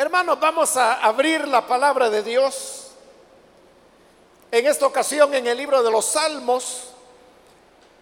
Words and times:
Hermanos, 0.00 0.38
vamos 0.38 0.76
a 0.76 1.02
abrir 1.02 1.48
la 1.48 1.66
palabra 1.66 2.08
de 2.08 2.22
Dios. 2.22 2.92
En 4.52 4.64
esta 4.64 4.86
ocasión 4.86 5.34
en 5.34 5.44
el 5.48 5.58
libro 5.58 5.82
de 5.82 5.90
los 5.90 6.04
Salmos, 6.04 6.84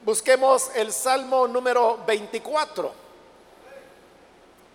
busquemos 0.04 0.68
el 0.74 0.92
Salmo 0.92 1.48
número 1.48 1.98
24. 2.06 2.92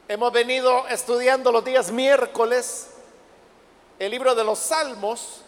Hemos 0.07 0.33
venido 0.33 0.87
estudiando 0.87 1.51
los 1.51 1.63
días 1.63 1.91
miércoles 1.91 2.87
el 3.99 4.09
libro 4.09 4.33
de 4.33 4.43
los 4.43 4.57
Salmos 4.57 5.41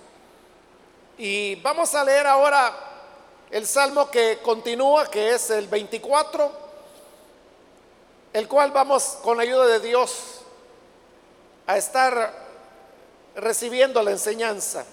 y 1.18 1.56
vamos 1.56 1.96
a 1.96 2.04
leer 2.04 2.28
ahora 2.28 2.72
el 3.50 3.66
Salmo 3.66 4.12
que 4.12 4.38
continúa, 4.44 5.10
que 5.10 5.32
es 5.32 5.50
el 5.50 5.68
24, 5.68 6.52
el 8.32 8.48
cual 8.48 8.70
vamos 8.70 9.18
con 9.24 9.38
la 9.38 9.42
ayuda 9.42 9.66
de 9.66 9.80
Dios 9.80 10.43
a 11.68 11.78
estar 11.78 12.34
recibiendo 13.36 14.02
la 14.02 14.12
enseñanza. 14.12 14.86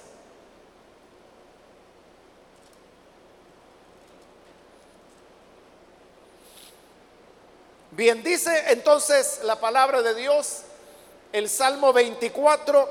Bien, 7.91 8.23
dice 8.23 8.65
entonces 8.69 9.41
la 9.43 9.57
palabra 9.57 10.01
de 10.01 10.15
Dios, 10.15 10.63
el 11.33 11.49
Salmo 11.49 11.93
24, 11.93 12.89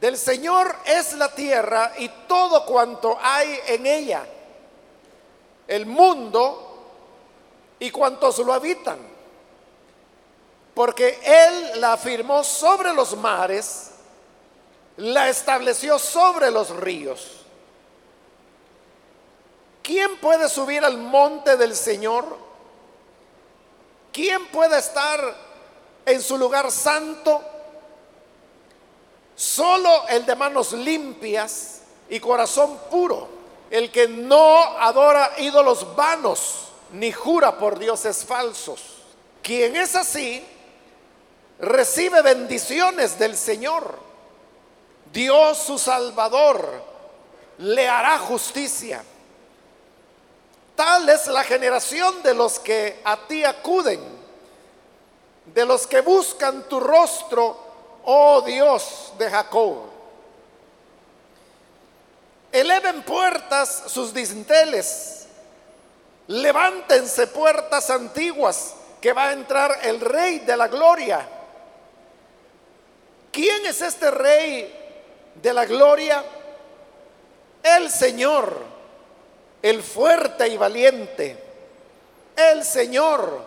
del 0.00 0.18
Señor 0.18 0.76
es 0.84 1.14
la 1.14 1.34
tierra 1.34 1.92
y 1.98 2.08
todo 2.28 2.66
cuanto 2.66 3.18
hay 3.20 3.58
en 3.66 3.86
ella, 3.86 4.24
el 5.66 5.86
mundo 5.86 6.84
y 7.78 7.90
cuantos 7.90 8.38
lo 8.38 8.52
habitan 8.52 9.15
porque 10.76 11.18
Él 11.24 11.80
la 11.80 11.94
afirmó 11.94 12.44
sobre 12.44 12.92
los 12.92 13.16
mares, 13.16 13.92
la 14.98 15.30
estableció 15.30 15.98
sobre 15.98 16.50
los 16.50 16.68
ríos. 16.68 17.46
¿Quién 19.82 20.18
puede 20.18 20.50
subir 20.50 20.84
al 20.84 20.98
monte 20.98 21.56
del 21.56 21.74
Señor? 21.74 22.26
¿Quién 24.12 24.48
puede 24.48 24.78
estar 24.78 25.18
en 26.04 26.20
su 26.20 26.36
lugar 26.36 26.70
santo? 26.70 27.40
Solo 29.34 30.06
el 30.08 30.26
de 30.26 30.36
manos 30.36 30.74
limpias 30.74 31.80
y 32.10 32.20
corazón 32.20 32.78
puro, 32.90 33.28
el 33.70 33.90
que 33.90 34.08
no 34.08 34.58
adora 34.78 35.36
ídolos 35.38 35.96
vanos 35.96 36.68
ni 36.92 37.12
jura 37.12 37.56
por 37.56 37.78
dioses 37.78 38.26
falsos. 38.26 38.82
Quien 39.42 39.74
es 39.74 39.96
así, 39.96 40.44
recibe 41.58 42.22
bendiciones 42.22 43.18
del 43.18 43.36
Señor. 43.36 43.98
Dios 45.12 45.58
su 45.58 45.78
Salvador 45.78 46.82
le 47.58 47.88
hará 47.88 48.18
justicia. 48.18 49.02
Tal 50.74 51.08
es 51.08 51.26
la 51.28 51.42
generación 51.42 52.22
de 52.22 52.34
los 52.34 52.58
que 52.58 53.00
a 53.02 53.16
ti 53.26 53.44
acuden, 53.44 54.00
de 55.46 55.64
los 55.64 55.86
que 55.86 56.02
buscan 56.02 56.68
tu 56.68 56.80
rostro, 56.80 57.56
oh 58.04 58.42
Dios 58.42 59.14
de 59.18 59.30
Jacob. 59.30 59.84
Eleven 62.52 63.02
puertas 63.02 63.84
sus 63.86 64.12
dinteles, 64.12 65.26
levántense 66.26 67.26
puertas 67.28 67.88
antiguas, 67.88 68.74
que 69.00 69.12
va 69.12 69.28
a 69.28 69.32
entrar 69.32 69.78
el 69.82 70.00
Rey 70.00 70.40
de 70.40 70.56
la 70.56 70.68
Gloria. 70.68 71.35
¿Quién 73.36 73.66
es 73.66 73.82
este 73.82 74.10
rey 74.10 74.74
de 75.34 75.52
la 75.52 75.66
gloria? 75.66 76.24
El 77.62 77.90
Señor, 77.90 78.62
el 79.60 79.82
fuerte 79.82 80.48
y 80.48 80.56
valiente. 80.56 81.36
El 82.34 82.64
Señor, 82.64 83.42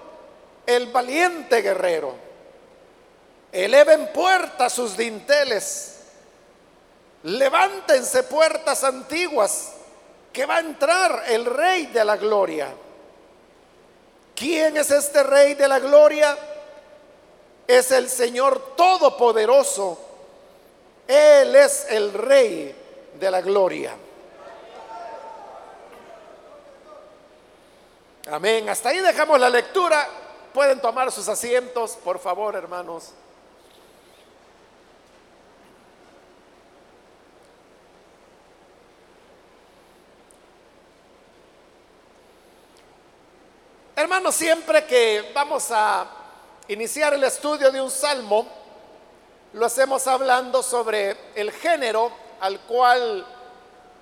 el 0.67 0.91
valiente 0.91 1.63
guerrero. 1.63 2.13
Eleven 3.51 4.13
puertas 4.13 4.73
sus 4.73 4.95
dinteles. 4.95 6.01
Levántense 7.23 8.21
puertas 8.21 8.83
antiguas, 8.83 9.71
que 10.31 10.45
va 10.45 10.57
a 10.57 10.59
entrar 10.59 11.23
el 11.29 11.45
rey 11.45 11.87
de 11.87 12.05
la 12.05 12.15
gloria. 12.15 12.67
¿Quién 14.35 14.77
es 14.77 14.91
este 14.91 15.23
rey 15.23 15.55
de 15.55 15.67
la 15.67 15.79
gloria? 15.79 16.37
Es 17.69 17.91
el 17.91 18.09
Señor 18.09 18.73
Todopoderoso. 18.75 19.95
Él 21.07 21.55
es 21.55 21.85
el 21.87 22.11
Rey 22.11 22.75
de 23.13 23.29
la 23.29 23.41
Gloria. 23.41 23.95
Amén. 28.31 28.67
Hasta 28.69 28.89
ahí 28.89 28.97
dejamos 28.97 29.39
la 29.39 29.51
lectura. 29.51 30.09
Pueden 30.51 30.81
tomar 30.81 31.11
sus 31.11 31.29
asientos, 31.29 31.91
por 32.03 32.17
favor, 32.17 32.55
hermanos. 32.55 33.11
Hermanos, 43.95 44.33
siempre 44.33 44.87
que 44.87 45.31
vamos 45.35 45.69
a 45.69 46.18
iniciar 46.69 47.15
el 47.15 47.23
estudio 47.23 47.71
de 47.71 47.81
un 47.81 47.89
salmo, 47.89 48.47
lo 49.53 49.65
hacemos 49.65 50.05
hablando 50.05 50.61
sobre 50.61 51.17
el 51.33 51.51
género 51.51 52.11
al 52.39 52.59
cual 52.61 53.25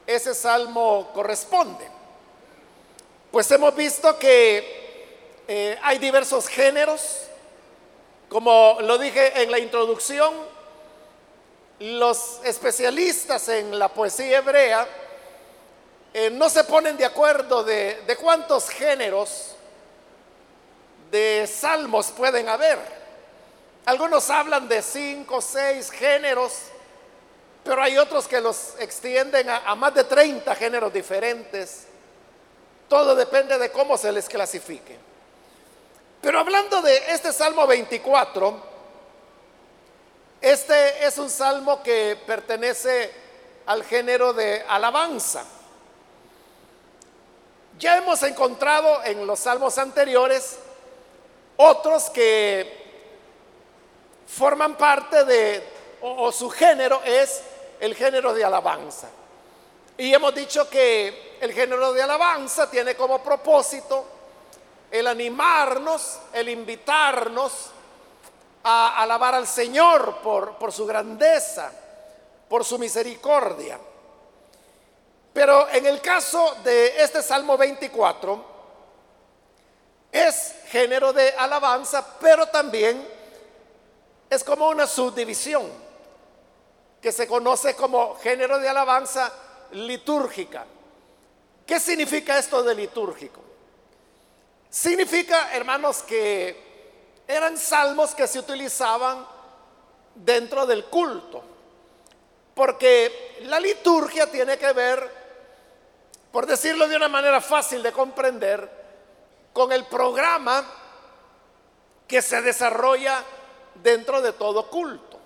ese 0.06 0.36
salmo 0.36 1.10
corresponde. 1.14 1.88
Pues 3.32 3.50
hemos 3.52 3.74
visto 3.74 4.20
que 4.20 5.42
eh, 5.48 5.80
hay 5.82 5.98
diversos 5.98 6.48
géneros, 6.50 7.22
como 8.28 8.78
lo 8.82 8.98
dije 8.98 9.42
en 9.42 9.50
la 9.50 9.60
introducción, 9.60 10.34
los 11.80 12.42
especialistas 12.44 13.48
en 13.48 13.80
la 13.80 13.88
poesía 13.88 14.40
hebrea 14.40 14.86
eh, 16.14 16.30
no 16.32 16.50
se 16.50 16.66
ponen 16.66 16.98
de 16.98 17.06
acuerdo 17.06 17.64
de, 17.64 18.02
de 18.06 18.16
cuántos 18.18 18.70
géneros 18.70 19.57
de 21.12 21.48
salmos 21.48 22.12
pueden 22.12 22.50
haber. 22.50 22.78
Algunos 23.86 24.30
hablan 24.30 24.68
de 24.68 24.82
cinco, 24.82 25.42
seis 25.42 25.90
géneros, 25.90 26.54
pero 27.64 27.82
hay 27.82 27.98
otros 27.98 28.28
que 28.28 28.42
los 28.42 28.76
extienden 28.80 29.50
a, 29.50 29.76
más 29.76 29.94
de 29.94 30.04
30 30.04 30.54
géneros 30.56 30.92
diferentes. 30.92 31.86
Todo 32.90 33.16
depende 33.16 33.58
de 33.58 33.72
cómo 33.72 33.98
se 33.98 34.12
les 34.12 34.28
clasifique. 34.28 34.98
Pero 36.22 36.40
hablando 36.40 36.82
de 36.82 36.98
este 37.12 37.32
Salmo 37.32 37.66
24, 37.66 38.62
este 40.42 41.06
es 41.06 41.18
un 41.18 41.30
salmo 41.30 41.82
que 41.82 42.18
pertenece 42.26 43.12
al 43.66 43.84
género 43.84 44.34
de 44.34 44.66
alabanza. 44.68 45.46
Ya 47.80 47.98
hemos 47.98 48.24
encontrado 48.24 49.04
en 49.04 49.26
los 49.28 49.40
salmos 49.40 49.78
anteriores 49.78 50.58
otros 51.58 52.10
que 52.10 52.86
forman 54.28 54.76
parte 54.76 55.26
de, 55.26 55.64
o, 56.02 56.32
su 56.32 56.50
género 56.50 57.02
es 57.04 57.42
el 57.80 57.96
género 57.96 58.34
de 58.34 58.44
alabanza. 58.44 59.10
Y 59.98 60.14
hemos 60.14 60.34
dicho 60.36 60.70
que 60.70 61.38
el 61.42 61.54
género 61.54 61.94
de 61.94 62.04
alabanza 62.04 62.70
tiene 62.70 62.96
como 62.96 63.20
propósito 63.24 64.06
el 64.92 65.08
animarnos, 65.08 66.20
el 66.34 66.50
invitarnos 66.50 67.72
a 68.64 69.02
alabar 69.02 69.36
al 69.36 69.48
Señor 69.48 70.18
por, 70.18 70.56
por 70.58 70.72
su 70.72 70.86
grandeza, 70.86 71.72
por 72.48 72.64
su 72.64 72.78
misericordia. 72.78 73.80
Pero 75.34 75.70
en 75.70 75.86
el 75.86 76.02
caso 76.02 76.58
de 76.64 77.02
este 77.02 77.22
Salmo 77.22 77.58
24, 77.58 78.57
es 80.12 80.56
género 80.68 81.14
de 81.14 81.32
alabanza, 81.32 82.18
pero 82.20 82.48
también 82.48 83.08
es 84.30 84.44
como 84.44 84.70
una 84.70 84.88
subdivisión 84.88 85.70
que 87.02 87.12
se 87.12 87.28
conoce 87.28 87.76
como 87.76 88.16
género 88.16 88.60
de 88.60 88.70
alabanza 88.70 89.32
litúrgica. 89.72 90.66
¿Qué 91.66 91.80
significa 91.80 92.38
esto 92.38 92.64
de 92.64 92.76
litúrgico? 92.76 93.42
Significa, 94.70 95.54
hermanos, 95.54 96.04
que 96.04 96.68
eran 97.28 97.58
salmos 97.58 98.16
que 98.16 98.28
se 98.28 98.40
utilizaban 98.40 99.26
dentro 100.16 100.66
del 100.66 100.86
culto. 100.86 101.44
Porque 102.54 103.38
la 103.42 103.60
liturgia 103.60 104.32
tiene 104.32 104.58
que 104.58 104.72
ver, 104.74 105.12
por 106.32 106.46
decirlo 106.48 106.88
de 106.88 106.96
una 106.96 107.08
manera 107.08 107.40
fácil 107.40 107.84
de 107.84 107.92
comprender, 107.92 108.77
con 109.54 109.72
el 109.72 109.86
programa 109.86 110.66
que 112.08 112.22
se 112.22 112.42
desarrolla 112.42 113.24
dentro 113.76 114.22
de 114.22 114.34
todo 114.34 114.70
culto. 114.70 115.20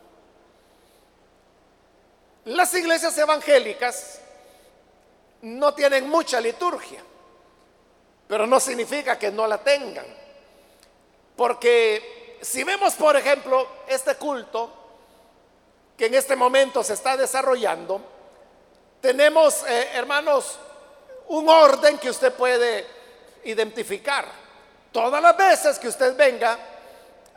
Las 2.45 2.73
iglesias 2.73 3.15
evangélicas 3.18 4.19
no 5.44 5.73
tienen 5.73 6.09
mucha 6.09 6.39
liturgia, 6.39 7.03
pero 8.27 8.47
no 8.47 8.59
significa 8.59 9.18
que 9.19 9.31
no 9.31 9.45
la 9.45 9.59
tengan. 9.59 10.06
Porque 11.35 12.38
si 12.41 12.63
vemos, 12.63 12.95
por 12.95 13.15
ejemplo, 13.15 13.68
este 13.88 14.15
culto 14.15 14.71
que 15.95 16.07
en 16.07 16.15
este 16.15 16.35
momento 16.35 16.83
se 16.83 16.94
está 16.94 17.15
desarrollando, 17.15 18.01
tenemos, 19.01 19.63
eh, 19.68 19.89
hermanos, 19.94 20.57
un 21.27 21.47
orden 21.47 21.97
que 22.00 22.09
usted 22.09 22.33
puede 22.33 23.00
identificar. 23.46 24.26
Todas 24.92 25.22
las 25.22 25.38
veces 25.38 25.80
que 25.80 25.88
usted 25.88 26.16
venga 26.16 26.58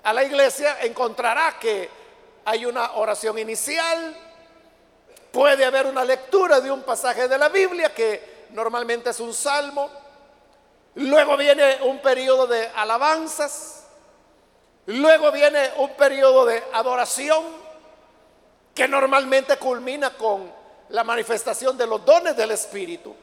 a 0.02 0.12
la 0.12 0.24
iglesia 0.24 0.78
encontrará 0.82 1.56
que 1.58 1.88
hay 2.44 2.66
una 2.66 2.92
oración 2.92 3.38
inicial, 3.38 4.16
puede 5.32 5.64
haber 5.64 5.86
una 5.86 6.04
lectura 6.04 6.60
de 6.60 6.70
un 6.70 6.82
pasaje 6.82 7.26
de 7.26 7.38
la 7.38 7.48
Biblia 7.48 7.94
que 7.94 8.46
normalmente 8.50 9.10
es 9.10 9.20
un 9.20 9.32
salmo, 9.32 9.90
luego 10.94 11.36
viene 11.36 11.78
un 11.82 12.00
periodo 12.00 12.46
de 12.46 12.68
alabanzas, 12.74 13.84
luego 14.86 15.32
viene 15.32 15.72
un 15.76 15.90
periodo 15.96 16.44
de 16.44 16.62
adoración 16.72 17.44
que 18.74 18.86
normalmente 18.88 19.56
culmina 19.56 20.10
con 20.10 20.52
la 20.90 21.04
manifestación 21.04 21.78
de 21.78 21.86
los 21.86 22.04
dones 22.04 22.36
del 22.36 22.50
Espíritu. 22.50 23.14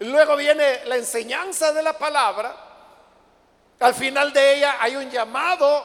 Luego 0.00 0.36
viene 0.36 0.84
la 0.84 0.96
enseñanza 0.96 1.72
de 1.72 1.82
la 1.82 1.96
palabra. 1.96 2.54
Al 3.80 3.94
final 3.94 4.32
de 4.32 4.56
ella 4.56 4.76
hay 4.80 4.96
un 4.96 5.10
llamado 5.10 5.84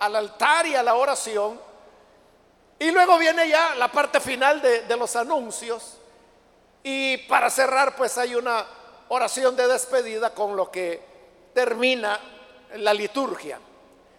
al 0.00 0.16
altar 0.16 0.66
y 0.66 0.74
a 0.74 0.82
la 0.82 0.94
oración. 0.94 1.60
Y 2.78 2.90
luego 2.90 3.18
viene 3.18 3.48
ya 3.48 3.74
la 3.76 3.88
parte 3.88 4.20
final 4.20 4.60
de, 4.60 4.82
de 4.82 4.96
los 4.96 5.14
anuncios. 5.14 5.98
Y 6.82 7.18
para 7.18 7.48
cerrar, 7.50 7.94
pues 7.94 8.18
hay 8.18 8.34
una 8.34 8.66
oración 9.08 9.54
de 9.54 9.68
despedida 9.68 10.30
con 10.30 10.56
lo 10.56 10.70
que 10.70 11.00
termina 11.54 12.18
la 12.76 12.92
liturgia. 12.92 13.60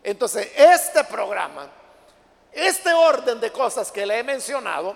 Entonces, 0.02 0.52
este 0.56 1.04
programa, 1.06 1.68
este 2.52 2.94
orden 2.94 3.40
de 3.42 3.52
cosas 3.52 3.92
que 3.92 4.06
le 4.06 4.20
he 4.20 4.24
mencionado, 4.24 4.96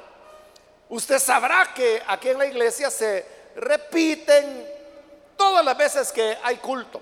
usted 0.90 1.20
sabrá 1.20 1.74
que 1.74 2.02
aquí 2.08 2.30
en 2.30 2.38
la 2.38 2.46
iglesia 2.46 2.90
se 2.90 3.37
repiten 3.58 4.68
todas 5.36 5.66
las 5.66 5.78
veces 5.78 6.12
que 6.12 6.38
hay 6.44 6.58
culto. 6.58 7.02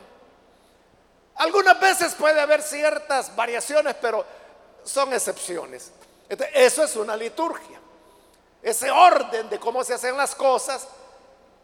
Algunas 1.36 1.80
veces 1.80 2.16
puede 2.16 2.40
haber 2.40 2.62
ciertas 2.62 3.36
variaciones, 3.36 3.96
pero 4.02 4.26
son 4.84 5.14
excepciones. 5.14 5.92
eso 6.54 6.84
es 6.84 6.96
una 6.96 7.16
liturgia. 7.16 7.80
Ese 8.62 8.90
orden 8.90 9.50
de 9.50 9.60
cómo 9.60 9.84
se 9.84 9.94
hacen 9.94 10.18
las 10.18 10.34
cosas 10.34 10.88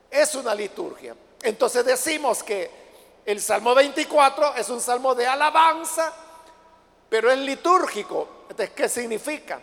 es 0.09 0.35
una 0.35 0.53
liturgia. 0.53 1.15
Entonces 1.41 1.85
decimos 1.85 2.43
que 2.43 2.69
el 3.25 3.41
Salmo 3.41 3.73
24 3.73 4.55
es 4.57 4.69
un 4.69 4.81
salmo 4.81 5.15
de 5.15 5.25
alabanza, 5.25 6.13
pero 7.09 7.31
es 7.31 7.39
litúrgico. 7.39 8.41
¿qué 8.75 8.89
significa? 8.89 9.59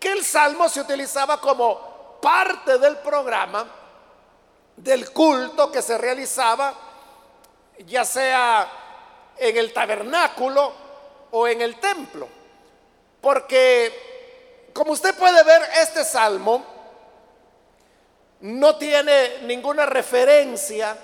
Que 0.00 0.12
el 0.12 0.24
salmo 0.24 0.68
se 0.68 0.80
utilizaba 0.80 1.40
como 1.40 2.18
parte 2.20 2.78
del 2.78 2.98
programa 2.98 3.85
del 4.76 5.10
culto 5.12 5.70
que 5.72 5.82
se 5.82 5.96
realizaba, 5.96 6.74
ya 7.86 8.04
sea 8.04 8.70
en 9.38 9.56
el 9.56 9.72
tabernáculo 9.72 10.72
o 11.30 11.48
en 11.48 11.60
el 11.60 11.78
templo. 11.80 12.28
Porque, 13.20 14.70
como 14.72 14.92
usted 14.92 15.14
puede 15.14 15.42
ver, 15.42 15.62
este 15.80 16.04
salmo 16.04 16.64
no 18.40 18.76
tiene 18.76 19.38
ninguna 19.42 19.86
referencia 19.86 20.96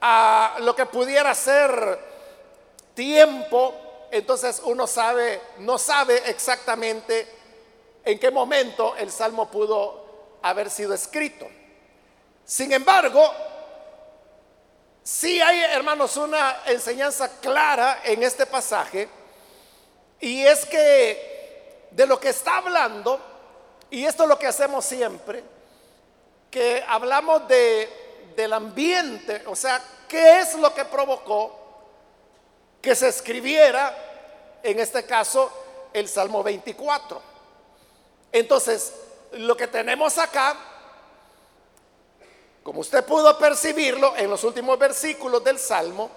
a 0.00 0.56
lo 0.60 0.74
que 0.74 0.86
pudiera 0.86 1.34
ser 1.34 1.98
tiempo, 2.94 3.74
entonces 4.10 4.62
uno 4.64 4.86
sabe, 4.86 5.40
no 5.58 5.78
sabe 5.78 6.30
exactamente 6.30 7.28
en 8.04 8.18
qué 8.18 8.30
momento 8.30 8.96
el 8.96 9.10
salmo 9.10 9.50
pudo 9.50 10.38
haber 10.42 10.70
sido 10.70 10.94
escrito. 10.94 11.46
Sin 12.46 12.72
embargo, 12.72 13.28
sí 15.02 15.40
hay, 15.40 15.62
hermanos, 15.62 16.16
una 16.16 16.62
enseñanza 16.66 17.40
clara 17.40 18.02
en 18.04 18.22
este 18.22 18.46
pasaje, 18.46 19.08
y 20.20 20.44
es 20.46 20.64
que 20.64 21.88
de 21.90 22.06
lo 22.06 22.20
que 22.20 22.28
está 22.28 22.58
hablando, 22.58 23.20
y 23.90 24.04
esto 24.04 24.22
es 24.22 24.28
lo 24.28 24.38
que 24.38 24.46
hacemos 24.46 24.84
siempre, 24.84 25.42
que 26.48 26.84
hablamos 26.86 27.48
de, 27.48 28.30
del 28.36 28.52
ambiente, 28.52 29.42
o 29.46 29.56
sea, 29.56 29.82
qué 30.08 30.38
es 30.38 30.54
lo 30.54 30.72
que 30.72 30.84
provocó 30.84 31.58
que 32.80 32.94
se 32.94 33.08
escribiera, 33.08 33.92
en 34.62 34.78
este 34.78 35.04
caso, 35.04 35.50
el 35.92 36.08
Salmo 36.08 36.44
24. 36.44 37.20
Entonces, 38.30 38.92
lo 39.32 39.56
que 39.56 39.66
tenemos 39.66 40.16
acá 40.18 40.75
como 42.66 42.80
usted 42.80 43.04
pudo 43.04 43.38
percibirlo 43.38 44.16
en 44.16 44.28
los 44.28 44.42
últimos 44.42 44.76
versículos 44.76 45.44
del 45.44 45.56
Salmo, 45.56 46.10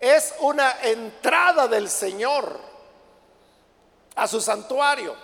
es 0.00 0.32
una 0.40 0.80
entrada 0.80 1.68
del 1.68 1.90
Señor 1.90 2.58
a 4.14 4.26
su 4.26 4.40
santuario. 4.40 5.14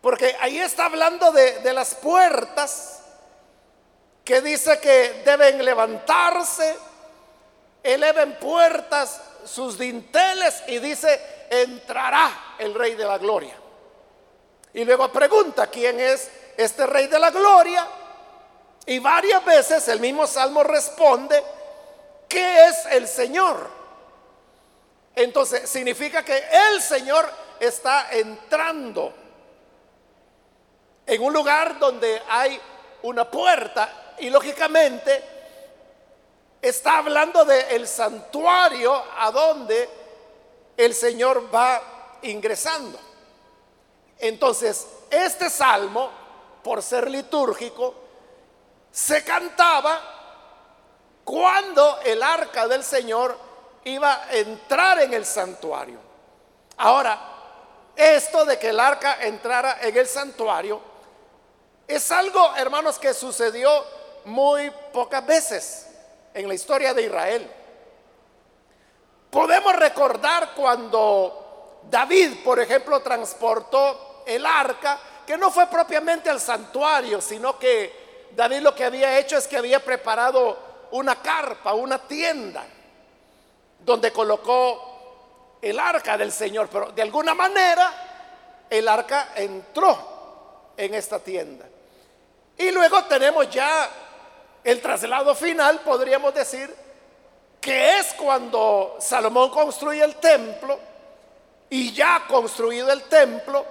Porque 0.00 0.36
ahí 0.38 0.60
está 0.60 0.84
hablando 0.84 1.32
de, 1.32 1.72
las 1.72 1.96
puertas 1.96 3.00
que 4.24 4.40
dice 4.40 4.78
que 4.78 5.24
deben 5.24 5.64
levantarse, 5.64 6.76
eleven 7.82 8.38
puertas 8.38 9.20
sus 9.44 9.76
dinteles 9.80 10.62
y 10.68 10.78
dice, 10.78 11.48
entrará 11.50 12.54
el 12.56 12.72
Rey 12.72 12.94
de 12.94 13.04
la 13.04 13.18
Gloria. 13.18 13.56
Y 14.72 14.84
luego 14.84 15.10
pregunta, 15.10 15.66
¿quién 15.66 15.98
es 15.98 16.30
este 16.56 16.86
Rey 16.86 17.08
de 17.08 17.18
la 17.18 17.32
Gloria? 17.32 17.84
Y 18.86 18.98
varias 18.98 19.44
veces 19.44 19.86
el 19.88 20.00
mismo 20.00 20.26
Salmo 20.26 20.62
responde, 20.62 21.42
¿qué 22.28 22.66
es 22.66 22.86
el 22.86 23.06
Señor? 23.06 23.70
Entonces 25.14 25.68
significa 25.68 26.24
que 26.24 26.42
el 26.70 26.82
Señor 26.82 27.30
está 27.60 28.08
entrando 28.10 29.12
en 31.06 31.22
un 31.22 31.32
lugar 31.32 31.78
donde 31.78 32.22
hay 32.28 32.60
una 33.02 33.30
puerta 33.30 34.14
y 34.18 34.30
lógicamente 34.30 35.22
está 36.60 36.98
hablando 36.98 37.44
del 37.44 37.86
santuario 37.86 39.02
a 39.18 39.30
donde 39.30 39.88
el 40.76 40.94
Señor 40.94 41.54
va 41.54 42.18
ingresando. 42.22 42.98
Entonces, 44.18 44.86
este 45.10 45.50
salmo, 45.50 46.10
por 46.62 46.82
ser 46.82 47.10
litúrgico, 47.10 48.01
se 48.92 49.24
cantaba 49.24 50.00
cuando 51.24 52.00
el 52.04 52.22
arca 52.22 52.68
del 52.68 52.84
Señor 52.84 53.36
iba 53.84 54.24
a 54.24 54.32
entrar 54.34 55.00
en 55.00 55.14
el 55.14 55.24
santuario. 55.24 55.98
Ahora, 56.76 57.18
esto 57.96 58.44
de 58.44 58.58
que 58.58 58.68
el 58.68 58.78
arca 58.78 59.16
entrara 59.22 59.78
en 59.80 59.96
el 59.96 60.06
santuario 60.06 60.80
es 61.88 62.10
algo, 62.12 62.54
hermanos, 62.56 62.98
que 62.98 63.14
sucedió 63.14 63.84
muy 64.26 64.70
pocas 64.92 65.24
veces 65.26 65.88
en 66.34 66.46
la 66.46 66.54
historia 66.54 66.94
de 66.94 67.02
Israel. 67.02 67.50
Podemos 69.30 69.74
recordar 69.74 70.50
cuando 70.54 71.80
David, 71.90 72.44
por 72.44 72.60
ejemplo, 72.60 73.00
transportó 73.00 74.22
el 74.26 74.44
arca, 74.44 74.98
que 75.26 75.38
no 75.38 75.50
fue 75.50 75.66
propiamente 75.66 76.28
al 76.28 76.40
santuario, 76.40 77.20
sino 77.20 77.58
que 77.58 78.01
David 78.34 78.60
lo 78.60 78.74
que 78.74 78.84
había 78.84 79.18
hecho 79.18 79.36
es 79.36 79.46
que 79.46 79.56
había 79.56 79.80
preparado 79.80 80.58
una 80.92 81.16
carpa, 81.16 81.74
una 81.74 81.98
tienda, 81.98 82.64
donde 83.78 84.12
colocó 84.12 85.58
el 85.60 85.78
arca 85.78 86.16
del 86.16 86.32
Señor, 86.32 86.68
pero 86.70 86.90
de 86.92 87.02
alguna 87.02 87.34
manera 87.34 88.66
el 88.68 88.88
arca 88.88 89.32
entró 89.34 90.72
en 90.76 90.94
esta 90.94 91.18
tienda. 91.18 91.66
Y 92.56 92.70
luego 92.70 93.04
tenemos 93.04 93.48
ya 93.50 93.88
el 94.64 94.80
traslado 94.80 95.34
final, 95.34 95.80
podríamos 95.80 96.34
decir, 96.34 96.74
que 97.60 97.98
es 97.98 98.14
cuando 98.14 98.96
Salomón 99.00 99.50
construye 99.50 100.02
el 100.02 100.16
templo 100.16 100.78
y 101.70 101.92
ya 101.92 102.24
construido 102.28 102.90
el 102.90 103.04
templo, 103.04 103.64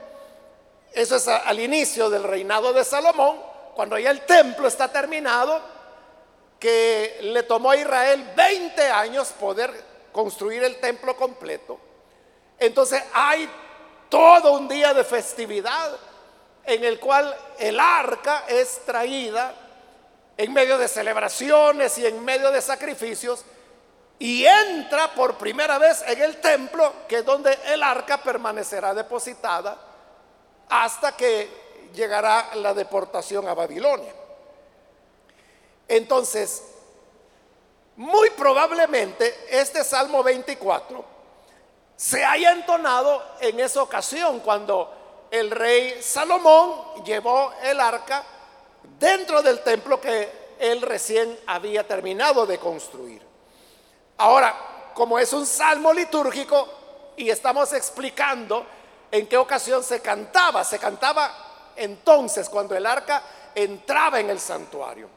eso 0.93 1.15
es 1.17 1.27
al 1.27 1.59
inicio 1.59 2.09
del 2.09 2.23
reinado 2.23 2.73
de 2.73 2.83
Salomón, 2.83 3.50
cuando 3.75 3.97
ya 3.97 4.11
el 4.11 4.21
templo 4.21 4.67
está 4.67 4.87
terminado, 4.87 5.61
que 6.59 7.19
le 7.21 7.43
tomó 7.43 7.71
a 7.71 7.77
Israel 7.77 8.33
20 8.35 8.87
años 8.89 9.29
poder 9.39 9.71
construir 10.11 10.63
el 10.63 10.79
templo 10.79 11.15
completo. 11.15 11.79
Entonces 12.59 13.01
hay 13.13 13.49
todo 14.09 14.53
un 14.53 14.67
día 14.67 14.93
de 14.93 15.03
festividad 15.03 15.97
en 16.63 16.83
el 16.83 16.99
cual 16.99 17.35
el 17.57 17.79
arca 17.79 18.43
es 18.47 18.85
traída 18.85 19.55
en 20.37 20.53
medio 20.53 20.77
de 20.77 20.87
celebraciones 20.87 21.97
y 21.97 22.05
en 22.05 22.23
medio 22.23 22.51
de 22.51 22.61
sacrificios 22.61 23.43
y 24.19 24.45
entra 24.45 25.15
por 25.15 25.35
primera 25.39 25.79
vez 25.79 26.03
en 26.05 26.21
el 26.21 26.39
templo, 26.39 26.93
que 27.07 27.17
es 27.17 27.25
donde 27.25 27.57
el 27.65 27.81
arca 27.81 28.21
permanecerá 28.21 28.93
depositada 28.93 29.75
hasta 30.69 31.17
que 31.17 31.49
llegará 31.93 32.55
la 32.55 32.73
deportación 32.73 33.47
a 33.47 33.53
Babilonia. 33.53 34.13
Entonces, 35.87 36.63
muy 37.97 38.29
probablemente 38.31 39.47
este 39.49 39.83
Salmo 39.83 40.23
24 40.23 41.03
se 41.95 42.25
haya 42.25 42.51
entonado 42.53 43.21
en 43.41 43.59
esa 43.59 43.83
ocasión 43.83 44.39
cuando 44.39 45.27
el 45.29 45.51
rey 45.51 46.01
Salomón 46.01 47.03
llevó 47.05 47.53
el 47.63 47.79
arca 47.79 48.23
dentro 48.99 49.41
del 49.41 49.61
templo 49.61 49.99
que 49.99 50.55
él 50.59 50.81
recién 50.81 51.39
había 51.47 51.87
terminado 51.87 52.45
de 52.45 52.57
construir. 52.57 53.21
Ahora, 54.17 54.91
como 54.93 55.19
es 55.19 55.31
un 55.33 55.45
salmo 55.45 55.93
litúrgico 55.93 56.67
y 57.17 57.29
estamos 57.29 57.73
explicando 57.73 58.65
en 59.11 59.27
qué 59.27 59.37
ocasión 59.37 59.83
se 59.83 60.01
cantaba, 60.01 60.63
se 60.63 60.79
cantaba 60.79 61.50
entonces 61.81 62.47
cuando 62.49 62.75
el 62.75 62.85
arca 62.85 63.23
entraba 63.55 64.19
en 64.19 64.29
el 64.29 64.39
santuario. 64.39 65.09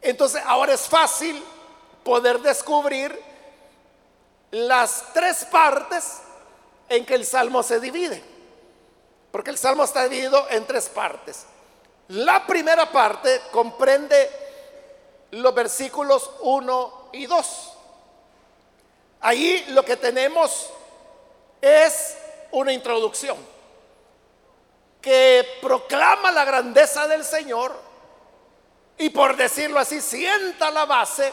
Entonces 0.00 0.42
ahora 0.44 0.74
es 0.74 0.82
fácil 0.82 1.42
poder 2.02 2.40
descubrir 2.40 3.18
las 4.50 5.12
tres 5.12 5.44
partes 5.46 6.20
en 6.88 7.06
que 7.06 7.14
el 7.14 7.24
salmo 7.24 7.62
se 7.62 7.80
divide. 7.80 8.22
Porque 9.32 9.50
el 9.50 9.58
salmo 9.58 9.84
está 9.84 10.08
dividido 10.08 10.46
en 10.50 10.66
tres 10.66 10.88
partes. 10.88 11.46
La 12.08 12.46
primera 12.46 12.90
parte 12.92 13.40
comprende 13.50 14.30
los 15.30 15.54
versículos 15.54 16.30
1 16.40 17.08
y 17.12 17.26
2. 17.26 17.72
Ahí 19.22 19.64
lo 19.68 19.84
que 19.84 19.96
tenemos 19.96 20.70
es 21.60 22.16
una 22.52 22.72
introducción 22.72 23.53
que 25.04 25.58
proclama 25.60 26.32
la 26.32 26.46
grandeza 26.46 27.06
del 27.06 27.22
Señor 27.22 27.78
y 28.96 29.10
por 29.10 29.36
decirlo 29.36 29.78
así, 29.78 30.00
sienta 30.00 30.70
la 30.70 30.86
base 30.86 31.30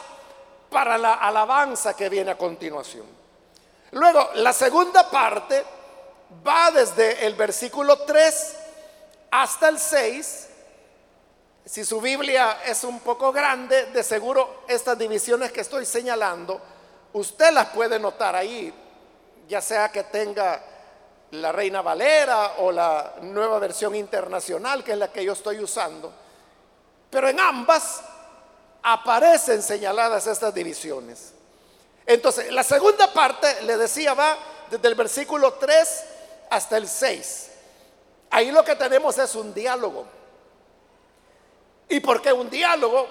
para 0.68 0.98
la 0.98 1.14
alabanza 1.14 1.96
que 1.96 2.10
viene 2.10 2.32
a 2.32 2.36
continuación. 2.36 3.06
Luego, 3.92 4.28
la 4.34 4.52
segunda 4.52 5.08
parte 5.10 5.64
va 6.46 6.70
desde 6.70 7.24
el 7.24 7.34
versículo 7.34 8.00
3 8.00 8.56
hasta 9.30 9.70
el 9.70 9.78
6 9.78 10.48
si 11.64 11.82
su 11.82 11.98
Biblia 11.98 12.58
es 12.66 12.84
un 12.84 13.00
poco 13.00 13.32
grande, 13.32 13.86
de 13.86 14.02
seguro 14.02 14.64
estas 14.68 14.98
divisiones 14.98 15.50
que 15.50 15.62
estoy 15.62 15.86
señalando, 15.86 16.60
usted 17.14 17.52
las 17.52 17.68
puede 17.68 17.98
notar 17.98 18.36
ahí, 18.36 18.74
ya 19.48 19.62
sea 19.62 19.90
que 19.90 20.02
tenga 20.02 20.62
la 21.32 21.50
Reina 21.50 21.80
Valera 21.80 22.54
o 22.58 22.70
la 22.70 23.14
nueva 23.22 23.58
versión 23.58 23.94
internacional, 23.94 24.84
que 24.84 24.92
es 24.92 24.98
la 24.98 25.10
que 25.10 25.24
yo 25.24 25.32
estoy 25.32 25.60
usando. 25.60 26.12
Pero 27.08 27.28
en 27.28 27.40
ambas 27.40 28.02
aparecen 28.82 29.62
señaladas 29.62 30.26
estas 30.26 30.52
divisiones. 30.54 31.32
Entonces, 32.04 32.52
la 32.52 32.62
segunda 32.62 33.12
parte, 33.12 33.62
le 33.62 33.78
decía, 33.78 34.12
va 34.12 34.36
desde 34.70 34.88
el 34.88 34.94
versículo 34.94 35.54
3 35.54 36.04
hasta 36.50 36.76
el 36.76 36.86
6. 36.86 37.50
Ahí 38.30 38.50
lo 38.50 38.62
que 38.62 38.76
tenemos 38.76 39.16
es 39.16 39.34
un 39.34 39.54
diálogo. 39.54 40.04
¿Y 41.88 42.00
por 42.00 42.20
qué 42.20 42.32
un 42.32 42.50
diálogo? 42.50 43.06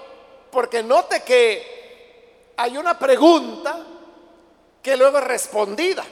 Porque 0.52 0.82
note 0.82 1.22
que 1.22 2.52
hay 2.56 2.76
una 2.76 2.96
pregunta 2.96 3.84
que 4.80 4.96
luego 4.96 5.18
es 5.18 5.24
respondida. 5.24 6.04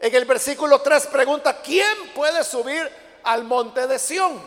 En 0.00 0.14
el 0.14 0.24
versículo 0.24 0.80
3 0.80 1.06
pregunta, 1.08 1.60
¿quién 1.60 2.12
puede 2.14 2.42
subir 2.42 2.90
al 3.22 3.44
monte 3.44 3.86
de 3.86 3.98
Sión? 3.98 4.40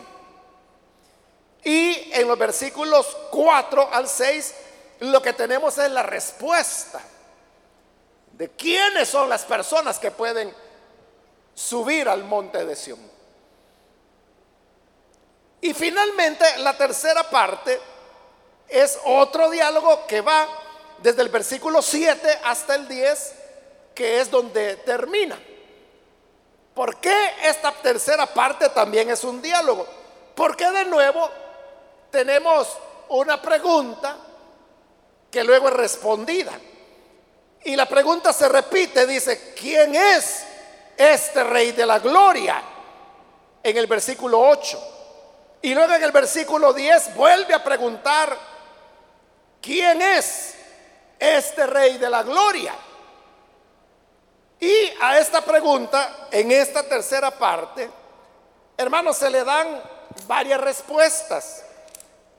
Y 1.62 2.10
en 2.12 2.26
los 2.26 2.36
versículos 2.36 3.16
4 3.30 3.88
al 3.92 4.08
6 4.08 4.54
lo 5.00 5.22
que 5.22 5.32
tenemos 5.32 5.78
es 5.78 5.90
la 5.90 6.02
respuesta 6.02 7.00
de 8.32 8.50
quiénes 8.50 9.08
son 9.08 9.28
las 9.28 9.44
personas 9.44 9.98
que 10.00 10.10
pueden 10.10 10.52
subir 11.54 12.08
al 12.08 12.24
monte 12.24 12.64
de 12.64 12.74
Sión. 12.74 12.98
Y 15.60 15.72
finalmente, 15.72 16.44
la 16.58 16.76
tercera 16.76 17.30
parte 17.30 17.80
es 18.68 18.98
otro 19.04 19.50
diálogo 19.50 20.06
que 20.06 20.20
va 20.20 20.48
desde 20.98 21.22
el 21.22 21.28
versículo 21.28 21.80
7 21.80 22.40
hasta 22.44 22.74
el 22.74 22.88
10, 22.88 23.34
que 23.94 24.20
es 24.20 24.30
donde 24.30 24.76
termina. 24.76 25.38
¿Por 26.74 26.96
qué 26.96 27.34
esta 27.44 27.70
tercera 27.70 28.26
parte 28.26 28.68
también 28.70 29.08
es 29.10 29.22
un 29.22 29.40
diálogo? 29.40 29.86
Porque 30.34 30.68
de 30.70 30.84
nuevo 30.86 31.30
tenemos 32.10 32.68
una 33.08 33.40
pregunta 33.40 34.16
que 35.30 35.44
luego 35.44 35.68
es 35.68 35.74
respondida. 35.74 36.52
Y 37.64 37.76
la 37.76 37.86
pregunta 37.86 38.32
se 38.32 38.48
repite, 38.48 39.06
dice, 39.06 39.54
¿quién 39.58 39.94
es 39.94 40.44
este 40.96 41.44
rey 41.44 41.72
de 41.72 41.86
la 41.86 41.98
gloria? 41.98 42.62
En 43.62 43.76
el 43.76 43.86
versículo 43.86 44.40
8. 44.40 44.90
Y 45.62 45.74
luego 45.74 45.94
en 45.94 46.02
el 46.02 46.12
versículo 46.12 46.72
10 46.72 47.14
vuelve 47.14 47.54
a 47.54 47.64
preguntar, 47.64 48.36
¿quién 49.62 50.02
es 50.02 50.56
este 51.18 51.66
rey 51.66 51.96
de 51.96 52.10
la 52.10 52.22
gloria? 52.22 52.74
Y 54.64 54.92
a 55.00 55.18
esta 55.18 55.42
pregunta, 55.42 56.28
en 56.30 56.50
esta 56.50 56.82
tercera 56.82 57.30
parte, 57.30 57.90
hermanos, 58.76 59.16
se 59.16 59.30
le 59.30 59.44
dan 59.44 59.82
varias 60.26 60.60
respuestas. 60.60 61.64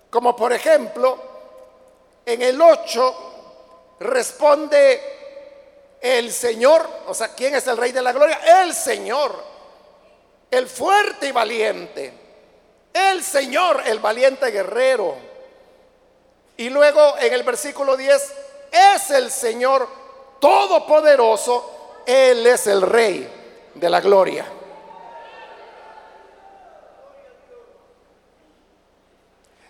Como 0.10 0.36
por 0.36 0.53
ejemplo, 0.53 1.17
en 2.25 2.41
el 2.41 2.62
8 2.62 3.98
responde 4.00 5.98
el 6.01 6.32
Señor, 6.32 6.88
o 7.08 7.13
sea, 7.13 7.29
¿quién 7.36 7.55
es 7.55 7.67
el 7.67 7.77
rey 7.77 7.91
de 7.91 8.01
la 8.01 8.12
gloria? 8.12 8.39
El 8.62 8.74
Señor, 8.74 9.44
el 10.50 10.67
fuerte 10.67 11.27
y 11.27 11.32
valiente 11.32 12.25
el 12.96 13.24
Señor, 13.24 13.84
el 13.86 14.00
valiente 14.00 14.51
guerrero. 14.51 15.15
Y 16.55 16.70
luego 16.70 17.17
en 17.17 17.34
el 17.34 17.44
versículo 17.44 17.98
10, 17.98 18.34
es 18.72 19.12
el 19.12 19.29
Señor 19.29 19.86
todopoderoso, 20.39 21.75
Él 22.06 22.46
es 22.46 22.68
el 22.68 22.82
Rey 22.82 23.28
de 23.74 23.90
la 23.90 24.00
gloria. 24.00 24.46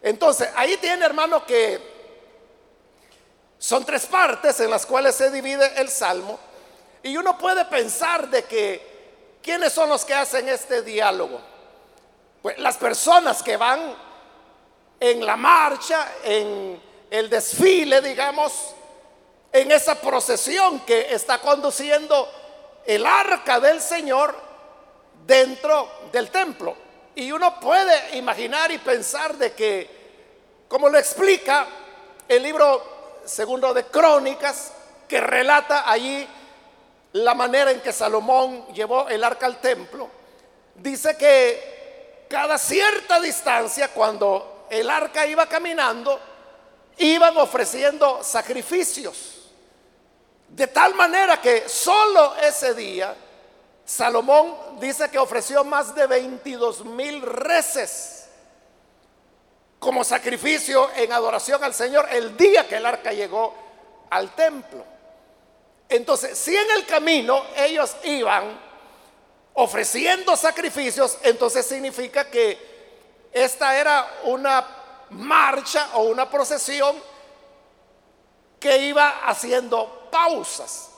Entonces, 0.01 0.49
ahí 0.55 0.77
tiene 0.77 1.03
hermano 1.03 1.43
que 1.45 1.81
son 3.57 3.83
tres 3.83 4.05
partes 4.05 4.59
en 4.59 4.69
las 4.69 4.85
cuales 4.85 5.15
se 5.15 5.31
divide 5.31 5.81
el 5.81 5.89
Salmo. 5.89 6.37
Y 7.01 7.17
uno 7.17 7.37
puede 7.37 7.65
pensar 7.65 8.29
de 8.29 8.43
que, 8.43 9.39
¿quiénes 9.41 9.73
son 9.73 9.89
los 9.89 10.05
que 10.05 10.13
hacen 10.13 10.47
este 10.47 10.83
diálogo? 10.83 11.41
Pues 12.43 12.59
las 12.59 12.77
personas 12.77 13.41
que 13.41 13.57
van 13.57 13.95
en 14.99 15.25
la 15.25 15.35
marcha, 15.35 16.07
en 16.23 16.79
el 17.09 17.27
desfile, 17.27 18.01
digamos, 18.01 18.74
en 19.55 19.71
esa 19.71 19.95
procesión 19.95 20.81
que 20.81 21.13
está 21.13 21.39
conduciendo 21.39 22.29
el 22.85 23.05
arca 23.05 23.57
del 23.61 23.79
Señor 23.79 24.35
dentro 25.25 25.89
del 26.11 26.29
templo. 26.29 26.75
Y 27.15 27.31
uno 27.31 27.57
puede 27.61 28.17
imaginar 28.17 28.69
y 28.73 28.79
pensar 28.79 29.35
de 29.37 29.53
que, 29.53 30.65
como 30.67 30.89
lo 30.89 30.97
explica 30.97 31.67
el 32.27 32.43
libro 32.43 33.21
segundo 33.23 33.73
de 33.73 33.85
Crónicas, 33.85 34.73
que 35.07 35.21
relata 35.21 35.89
allí 35.89 36.27
la 37.13 37.33
manera 37.33 37.71
en 37.71 37.79
que 37.79 37.93
Salomón 37.93 38.67
llevó 38.73 39.07
el 39.07 39.23
arca 39.23 39.45
al 39.45 39.61
templo, 39.61 40.09
dice 40.75 41.15
que 41.15 42.25
cada 42.29 42.57
cierta 42.57 43.21
distancia, 43.21 43.87
cuando 43.87 44.67
el 44.69 44.89
arca 44.89 45.25
iba 45.25 45.47
caminando, 45.47 46.19
iban 46.97 47.37
ofreciendo 47.37 48.21
sacrificios. 48.21 49.34
De 50.55 50.67
tal 50.67 50.95
manera 50.95 51.41
que 51.41 51.67
solo 51.67 52.33
ese 52.37 52.73
día, 52.73 53.13
Salomón 53.83 54.79
dice 54.79 55.09
que 55.09 55.19
ofreció 55.19 55.65
más 55.65 55.93
de 55.93 56.07
22 56.07 56.85
mil 56.85 57.21
reces 57.21 58.29
como 59.77 60.05
sacrificio 60.05 60.89
en 60.95 61.11
adoración 61.11 61.61
al 61.61 61.73
Señor 61.73 62.07
el 62.09 62.37
día 62.37 62.65
que 62.69 62.77
el 62.77 62.85
arca 62.85 63.11
llegó 63.11 63.53
al 64.09 64.33
templo. 64.33 64.81
Entonces, 65.89 66.37
si 66.37 66.55
en 66.55 66.71
el 66.71 66.85
camino 66.85 67.43
ellos 67.57 67.93
iban 68.05 68.57
ofreciendo 69.55 70.37
sacrificios, 70.37 71.17
entonces 71.23 71.65
significa 71.65 72.31
que 72.31 73.27
esta 73.33 73.77
era 73.77 74.07
una 74.23 74.65
marcha 75.09 75.89
o 75.95 76.03
una 76.03 76.29
procesión 76.29 76.95
que 78.57 78.77
iba 78.77 79.27
haciendo 79.27 80.04
pausas. 80.15 80.89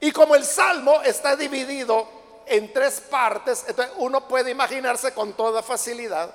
Y 0.00 0.10
como 0.10 0.34
el 0.34 0.44
salmo 0.44 1.02
está 1.02 1.36
dividido 1.36 2.08
en 2.46 2.72
tres 2.72 3.02
partes, 3.02 3.64
uno 3.96 4.26
puede 4.26 4.50
imaginarse 4.50 5.12
con 5.12 5.34
toda 5.34 5.62
facilidad 5.62 6.34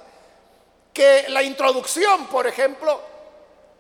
que 0.94 1.26
la 1.30 1.42
introducción, 1.42 2.28
por 2.28 2.46
ejemplo, 2.46 3.02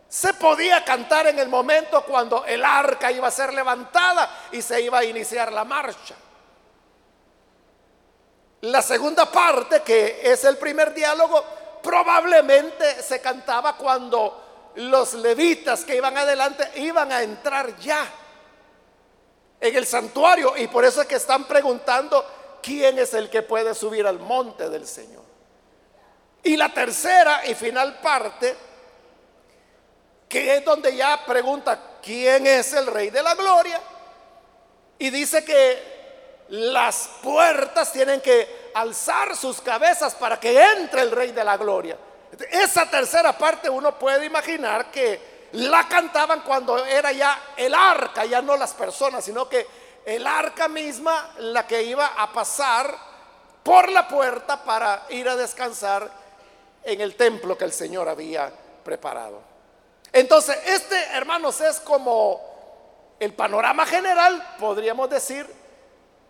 se 0.07 0.33
podía 0.33 0.83
cantar 0.83 1.27
en 1.27 1.37
el 1.37 1.47
momento 1.47 2.03
cuando 2.05 2.43
el 2.45 2.65
arca 2.65 3.11
iba 3.11 3.27
a 3.27 3.31
ser 3.31 3.53
levantada 3.53 4.47
y 4.51 4.61
se 4.63 4.81
iba 4.81 4.99
a 4.99 5.03
iniciar 5.03 5.51
la 5.51 5.63
marcha. 5.63 6.15
La 8.61 8.81
segunda 8.81 9.31
parte, 9.31 9.81
que 9.83 10.21
es 10.23 10.43
el 10.43 10.57
primer 10.57 10.93
diálogo, 10.93 11.43
probablemente 11.83 13.03
se 13.03 13.21
cantaba 13.21 13.75
cuando 13.77 14.48
los 14.75 15.13
levitas 15.15 15.83
que 15.83 15.95
iban 15.95 16.17
adelante 16.17 16.69
iban 16.75 17.11
a 17.11 17.21
entrar 17.21 17.77
ya 17.77 18.05
en 19.59 19.75
el 19.75 19.85
santuario 19.85 20.55
y 20.57 20.67
por 20.67 20.85
eso 20.85 21.01
es 21.01 21.07
que 21.07 21.15
están 21.15 21.45
preguntando 21.45 22.25
quién 22.61 22.99
es 22.99 23.13
el 23.13 23.29
que 23.29 23.41
puede 23.41 23.73
subir 23.73 24.05
al 24.07 24.19
monte 24.19 24.69
del 24.69 24.87
Señor. 24.87 25.23
Y 26.43 26.55
la 26.55 26.73
tercera 26.73 27.45
y 27.45 27.53
final 27.53 27.99
parte, 27.99 28.55
que 30.27 30.57
es 30.57 30.65
donde 30.65 30.95
ya 30.95 31.25
pregunta 31.25 31.97
quién 32.01 32.47
es 32.47 32.73
el 32.73 32.87
rey 32.87 33.09
de 33.09 33.21
la 33.21 33.35
gloria, 33.35 33.81
y 34.97 35.09
dice 35.09 35.43
que 35.43 35.99
las 36.49 37.09
puertas 37.21 37.91
tienen 37.91 38.21
que 38.21 38.71
alzar 38.73 39.35
sus 39.35 39.61
cabezas 39.61 40.15
para 40.15 40.39
que 40.39 40.61
entre 40.61 41.01
el 41.01 41.11
rey 41.11 41.31
de 41.31 41.43
la 41.43 41.57
gloria. 41.57 41.97
Esa 42.51 42.89
tercera 42.89 43.37
parte 43.37 43.69
uno 43.69 43.97
puede 43.97 44.25
imaginar 44.25 44.91
que 44.91 45.47
la 45.53 45.87
cantaban 45.87 46.41
cuando 46.41 46.85
era 46.85 47.11
ya 47.11 47.53
el 47.57 47.73
arca, 47.73 48.25
ya 48.25 48.41
no 48.41 48.55
las 48.55 48.73
personas, 48.73 49.25
sino 49.25 49.49
que 49.49 49.65
el 50.05 50.25
arca 50.25 50.67
misma 50.67 51.33
la 51.39 51.65
que 51.65 51.83
iba 51.83 52.07
a 52.17 52.31
pasar 52.31 52.95
por 53.63 53.89
la 53.89 54.07
puerta 54.07 54.63
para 54.63 55.05
ir 55.09 55.27
a 55.27 55.35
descansar 55.35 56.09
en 56.83 57.01
el 57.01 57.15
templo 57.15 57.57
que 57.57 57.65
el 57.65 57.73
Señor 57.73 58.07
había 58.07 58.51
preparado. 58.83 59.41
Entonces, 60.11 60.57
este, 60.65 60.95
hermanos, 61.13 61.61
es 61.61 61.79
como 61.81 63.15
el 63.19 63.33
panorama 63.33 63.85
general, 63.85 64.55
podríamos 64.59 65.09
decir, 65.09 65.45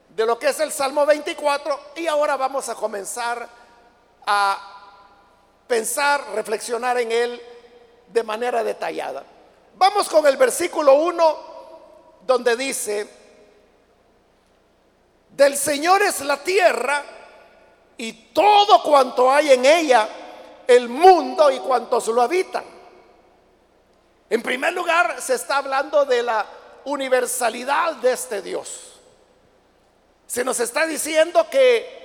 de 0.10 0.26
lo 0.26 0.40
que 0.40 0.50
es 0.50 0.60
el 0.60 0.72
Salmo 0.72 1.06
24 1.06 1.92
y 1.96 2.08
ahora 2.08 2.36
vamos 2.36 2.68
a 2.68 2.76
comenzar 2.76 3.48
a 4.26 4.79
pensar, 5.70 6.32
reflexionar 6.34 6.98
en 6.98 7.12
él 7.12 7.42
de 8.08 8.24
manera 8.24 8.64
detallada. 8.64 9.24
Vamos 9.76 10.10
con 10.10 10.26
el 10.26 10.36
versículo 10.36 10.96
1 10.96 11.38
donde 12.26 12.56
dice, 12.56 13.08
del 15.30 15.56
Señor 15.56 16.02
es 16.02 16.22
la 16.22 16.38
tierra 16.38 17.04
y 17.98 18.12
todo 18.34 18.82
cuanto 18.82 19.32
hay 19.32 19.52
en 19.52 19.64
ella, 19.64 20.10
el 20.66 20.90
mundo 20.90 21.52
y 21.52 21.60
cuantos 21.60 22.08
lo 22.08 22.24
habitan. 22.24 22.64
En 24.28 24.42
primer 24.42 24.74
lugar, 24.74 25.22
se 25.22 25.36
está 25.36 25.58
hablando 25.58 26.04
de 26.04 26.24
la 26.24 26.48
universalidad 26.86 27.94
de 27.98 28.12
este 28.12 28.42
Dios. 28.42 29.00
Se 30.26 30.44
nos 30.44 30.60
está 30.60 30.88
diciendo 30.88 31.48
que 31.48 32.00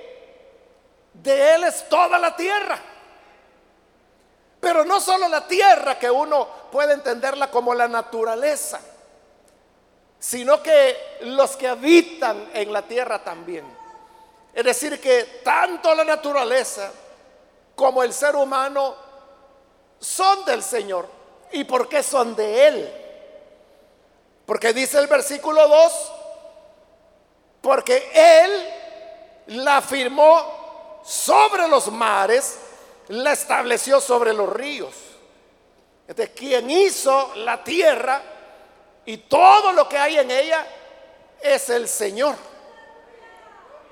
de 1.13 1.55
Él 1.55 1.63
es 1.63 1.89
toda 1.89 2.19
la 2.19 2.35
tierra. 2.35 2.94
Pero 4.65 4.83
no 4.83 4.99
solo 4.99 5.27
la 5.27 5.47
tierra, 5.47 5.99
que 5.99 6.09
uno 6.09 6.47
puede 6.71 6.95
entenderla 6.95 7.51
como 7.51 7.75
la 7.75 7.87
naturaleza, 7.87 8.79
sino 10.17 10.63
que 10.63 11.19
los 11.21 11.55
que 11.55 11.67
habitan 11.67 12.49
en 12.51 12.73
la 12.73 12.81
tierra 12.81 13.23
también. 13.23 13.63
Es 14.51 14.65
decir, 14.65 14.99
que 14.99 15.41
tanto 15.43 15.93
la 15.93 16.03
naturaleza 16.03 16.91
como 17.75 18.01
el 18.01 18.11
ser 18.11 18.35
humano 18.35 18.95
son 19.99 20.43
del 20.45 20.63
Señor. 20.63 21.07
¿Y 21.51 21.63
por 21.65 21.87
qué 21.87 22.01
son 22.01 22.35
de 22.35 22.67
Él? 22.67 22.93
Porque 24.47 24.73
dice 24.73 24.97
el 24.97 25.05
versículo 25.05 25.67
2, 25.67 26.11
porque 27.61 28.09
Él 28.15 29.55
la 29.63 29.79
firmó 29.83 31.01
sobre 31.03 31.67
los 31.67 31.91
mares, 31.91 32.57
la 33.09 33.33
estableció 33.33 34.01
sobre 34.01 34.33
los 34.33 34.49
ríos. 34.51 34.93
Este, 36.07 36.31
quien 36.31 36.69
hizo 36.69 37.33
la 37.35 37.63
tierra 37.63 38.21
y 39.05 39.17
todo 39.17 39.71
lo 39.71 39.87
que 39.89 39.97
hay 39.97 40.17
en 40.17 40.31
ella 40.31 40.65
es 41.41 41.69
el 41.69 41.87
Señor. 41.87 42.35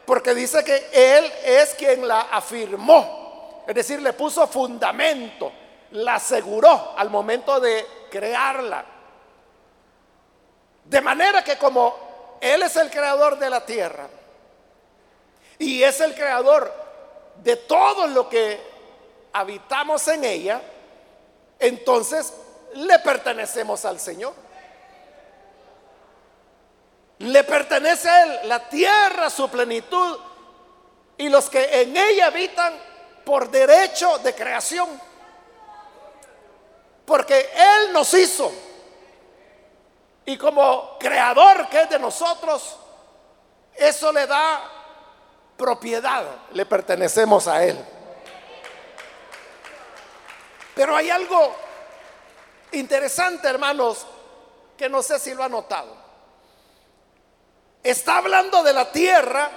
Porque 0.05 0.33
dice 0.33 0.63
que 0.63 0.89
Él 0.91 1.31
es 1.43 1.73
quien 1.75 2.07
la 2.07 2.21
afirmó. 2.21 3.63
Es 3.67 3.75
decir, 3.75 4.01
le 4.01 4.13
puso 4.13 4.45
fundamento, 4.47 5.51
la 5.91 6.15
aseguró 6.15 6.93
al 6.97 7.09
momento 7.09 7.59
de 7.59 7.85
crearla. 8.09 8.85
De 10.83 11.01
manera 11.01 11.43
que 11.43 11.57
como 11.57 12.37
él 12.43 12.61
es 12.61 12.75
el 12.75 12.89
creador 12.89 13.39
de 13.39 13.49
la 13.49 13.65
tierra. 13.65 14.05
Y 15.59 15.81
es 15.81 16.01
el 16.01 16.13
creador 16.13 16.73
de 17.37 17.55
todo 17.55 18.07
lo 18.07 18.27
que 18.27 18.59
habitamos 19.33 20.07
en 20.07 20.23
ella. 20.23 20.61
Entonces 21.59 22.33
le 22.75 22.99
pertenecemos 22.99 23.83
al 23.85 23.99
Señor. 23.99 24.33
Le 27.19 27.43
pertenece 27.43 28.09
a 28.09 28.23
Él 28.23 28.49
la 28.49 28.69
tierra, 28.69 29.29
su 29.29 29.49
plenitud 29.49 30.19
y 31.17 31.29
los 31.29 31.49
que 31.49 31.81
en 31.81 31.95
ella 31.95 32.27
habitan 32.27 32.73
por 33.25 33.49
derecho 33.49 34.19
de 34.19 34.33
creación. 34.33 34.89
Porque 37.05 37.49
Él 37.55 37.93
nos 37.93 38.13
hizo. 38.13 38.51
Y 40.25 40.37
como 40.37 40.97
creador 40.99 41.67
que 41.69 41.81
es 41.81 41.89
de 41.89 41.99
nosotros, 41.99 42.77
eso 43.75 44.11
le 44.11 44.25
da 44.25 44.61
propiedad, 45.57 46.25
le 46.51 46.65
pertenecemos 46.65 47.47
a 47.47 47.63
Él. 47.63 47.77
Pero 50.75 50.95
hay 50.95 51.09
algo 51.09 51.55
interesante, 52.71 53.47
hermanos, 53.47 54.05
que 54.77 54.89
no 54.89 55.03
sé 55.03 55.19
si 55.19 55.33
lo 55.33 55.43
ha 55.43 55.49
notado. 55.49 55.95
Está 57.83 58.17
hablando 58.17 58.63
de 58.63 58.73
la 58.73 58.91
tierra 58.91 59.49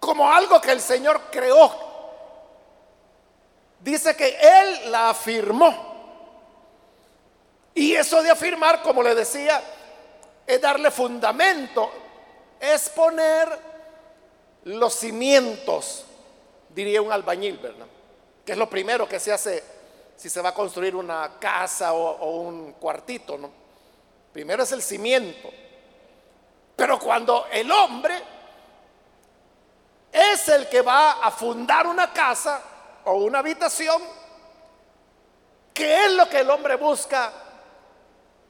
como 0.00 0.30
algo 0.30 0.60
que 0.60 0.72
el 0.72 0.80
Señor 0.80 1.22
creó. 1.30 1.72
Dice 3.80 4.14
que 4.16 4.36
Él 4.40 4.90
la 4.90 5.10
afirmó. 5.10 5.92
Y 7.74 7.94
eso 7.94 8.22
de 8.22 8.30
afirmar, 8.30 8.82
como 8.82 9.02
le 9.02 9.14
decía, 9.14 9.62
es 10.46 10.60
darle 10.60 10.90
fundamento, 10.90 11.90
es 12.60 12.88
poner 12.90 13.48
los 14.64 14.94
cimientos, 14.94 16.04
diría 16.70 17.02
un 17.02 17.12
albañil, 17.12 17.58
¿verdad? 17.58 17.86
Que 18.44 18.52
es 18.52 18.58
lo 18.58 18.68
primero 18.68 19.08
que 19.08 19.18
se 19.18 19.32
hace 19.32 19.62
si 20.16 20.30
se 20.30 20.40
va 20.40 20.50
a 20.50 20.54
construir 20.54 20.94
una 20.94 21.38
casa 21.38 21.92
o, 21.92 22.40
un 22.40 22.72
cuartito, 22.74 23.36
¿no? 23.36 23.50
Primero 24.32 24.62
es 24.62 24.72
el 24.72 24.82
cimiento. 24.82 25.50
Pero 26.76 26.98
cuando 26.98 27.46
el 27.52 27.70
hombre 27.70 28.20
es 30.12 30.48
el 30.48 30.68
que 30.68 30.82
va 30.82 31.24
a 31.24 31.30
fundar 31.30 31.86
una 31.86 32.12
casa 32.12 32.62
o 33.04 33.14
una 33.14 33.40
habitación, 33.40 34.02
¿qué 35.72 36.06
es 36.06 36.12
lo 36.12 36.28
que 36.28 36.40
el 36.40 36.50
hombre 36.50 36.76
busca 36.76 37.32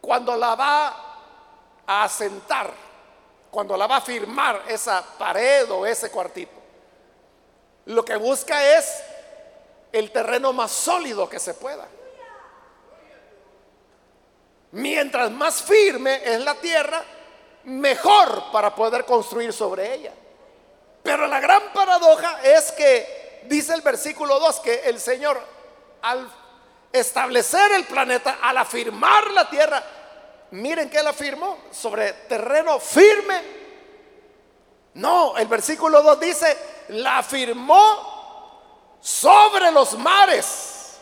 cuando 0.00 0.36
la 0.36 0.54
va 0.54 0.86
a 1.86 2.04
asentar, 2.04 2.70
cuando 3.50 3.76
la 3.76 3.86
va 3.86 3.96
a 3.96 4.00
firmar 4.00 4.62
esa 4.68 5.02
pared 5.18 5.70
o 5.70 5.86
ese 5.86 6.10
cuartito, 6.10 6.52
lo 7.86 8.04
que 8.04 8.16
busca 8.16 8.76
es 8.76 9.02
el 9.94 10.10
terreno 10.10 10.52
más 10.52 10.72
sólido 10.72 11.28
que 11.28 11.38
se 11.38 11.54
pueda. 11.54 11.86
Mientras 14.72 15.30
más 15.30 15.62
firme 15.62 16.20
es 16.24 16.40
la 16.40 16.54
tierra, 16.56 17.04
mejor 17.62 18.50
para 18.50 18.74
poder 18.74 19.04
construir 19.04 19.52
sobre 19.52 19.94
ella. 19.94 20.12
Pero 21.00 21.28
la 21.28 21.38
gran 21.38 21.72
paradoja 21.72 22.40
es 22.42 22.72
que, 22.72 23.42
dice 23.44 23.72
el 23.72 23.82
versículo 23.82 24.40
2, 24.40 24.60
que 24.60 24.80
el 24.80 24.98
Señor 24.98 25.40
al 26.02 26.28
establecer 26.92 27.70
el 27.72 27.84
planeta, 27.84 28.38
al 28.42 28.58
afirmar 28.58 29.30
la 29.30 29.48
tierra, 29.48 29.80
miren 30.50 30.90
que 30.90 30.98
él 30.98 31.06
afirmó 31.06 31.58
sobre 31.70 32.12
terreno 32.28 32.80
firme. 32.80 33.42
No, 34.94 35.36
el 35.36 35.46
versículo 35.46 36.02
2 36.02 36.18
dice, 36.20 36.58
la 36.88 37.18
afirmó 37.18 38.13
sobre 39.04 39.70
los 39.70 39.98
mares, 39.98 40.96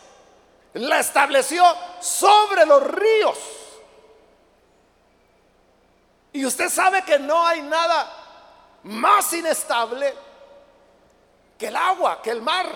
la 0.73 0.99
estableció 0.99 1.63
sobre 2.01 2.65
los 2.65 2.83
ríos. 2.85 3.37
Y 6.33 6.45
usted 6.45 6.67
sabe 6.67 7.05
que 7.05 7.17
no 7.17 7.47
hay 7.47 7.61
nada 7.61 8.11
más 8.83 9.31
inestable 9.31 10.13
que 11.57 11.67
el 11.67 11.77
agua, 11.77 12.21
que 12.21 12.31
el 12.31 12.41
mar, 12.41 12.67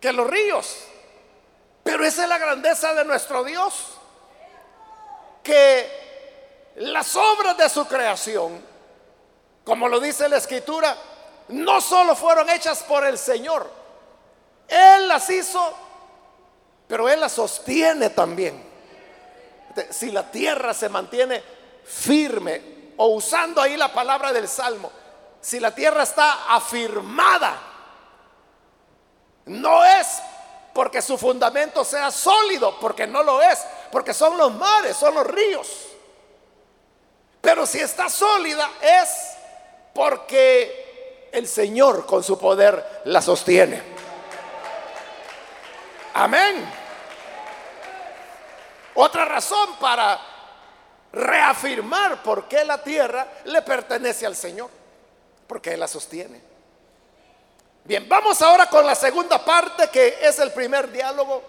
que 0.00 0.14
los 0.14 0.26
ríos. 0.26 0.78
Pero 1.82 2.02
esa 2.02 2.22
es 2.22 2.28
la 2.30 2.38
grandeza 2.38 2.94
de 2.94 3.04
nuestro 3.04 3.44
Dios. 3.44 3.98
Que 5.42 6.72
las 6.76 7.14
obras 7.16 7.54
de 7.58 7.68
su 7.68 7.86
creación, 7.86 8.64
como 9.62 9.88
lo 9.88 10.00
dice 10.00 10.26
la 10.26 10.38
escritura, 10.38 10.96
no 11.48 11.82
solo 11.82 12.16
fueron 12.16 12.48
hechas 12.48 12.82
por 12.84 13.04
el 13.04 13.18
Señor. 13.18 13.79
Él 14.70 15.08
las 15.08 15.28
hizo, 15.30 15.74
pero 16.86 17.08
Él 17.08 17.20
las 17.20 17.32
sostiene 17.32 18.10
también. 18.10 18.70
Si 19.90 20.10
la 20.10 20.30
tierra 20.30 20.72
se 20.72 20.88
mantiene 20.88 21.42
firme, 21.84 22.80
o 22.96 23.08
usando 23.08 23.60
ahí 23.60 23.76
la 23.76 23.92
palabra 23.92 24.32
del 24.32 24.46
Salmo, 24.46 24.90
si 25.40 25.58
la 25.58 25.74
tierra 25.74 26.02
está 26.02 26.54
afirmada, 26.54 27.58
no 29.46 29.84
es 29.84 30.06
porque 30.72 31.02
su 31.02 31.18
fundamento 31.18 31.84
sea 31.84 32.10
sólido, 32.10 32.78
porque 32.78 33.06
no 33.06 33.22
lo 33.22 33.42
es, 33.42 33.58
porque 33.90 34.14
son 34.14 34.36
los 34.36 34.52
mares, 34.54 34.96
son 34.96 35.14
los 35.14 35.26
ríos. 35.26 35.68
Pero 37.40 37.66
si 37.66 37.78
está 37.78 38.08
sólida 38.08 38.70
es 38.80 39.08
porque 39.94 41.28
el 41.32 41.48
Señor 41.48 42.06
con 42.06 42.22
su 42.22 42.38
poder 42.38 43.02
la 43.06 43.22
sostiene. 43.22 43.99
Amén. 46.14 46.68
Otra 48.94 49.24
razón 49.24 49.76
para 49.80 50.20
reafirmar 51.12 52.22
por 52.22 52.48
qué 52.48 52.64
la 52.64 52.82
tierra 52.82 53.26
le 53.44 53.62
pertenece 53.62 54.26
al 54.26 54.36
Señor, 54.36 54.70
porque 55.46 55.74
Él 55.74 55.80
la 55.80 55.88
sostiene. 55.88 56.40
Bien, 57.84 58.08
vamos 58.08 58.40
ahora 58.42 58.66
con 58.66 58.86
la 58.86 58.94
segunda 58.94 59.44
parte 59.44 59.88
que 59.88 60.18
es 60.20 60.38
el 60.38 60.52
primer 60.52 60.90
diálogo. 60.90 61.42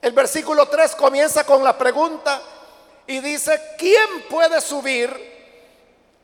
El 0.00 0.12
versículo 0.12 0.68
3 0.68 0.94
comienza 0.94 1.44
con 1.44 1.64
la 1.64 1.76
pregunta 1.76 2.40
y 3.06 3.20
dice, 3.20 3.74
¿quién 3.78 4.24
puede 4.30 4.60
subir 4.60 5.32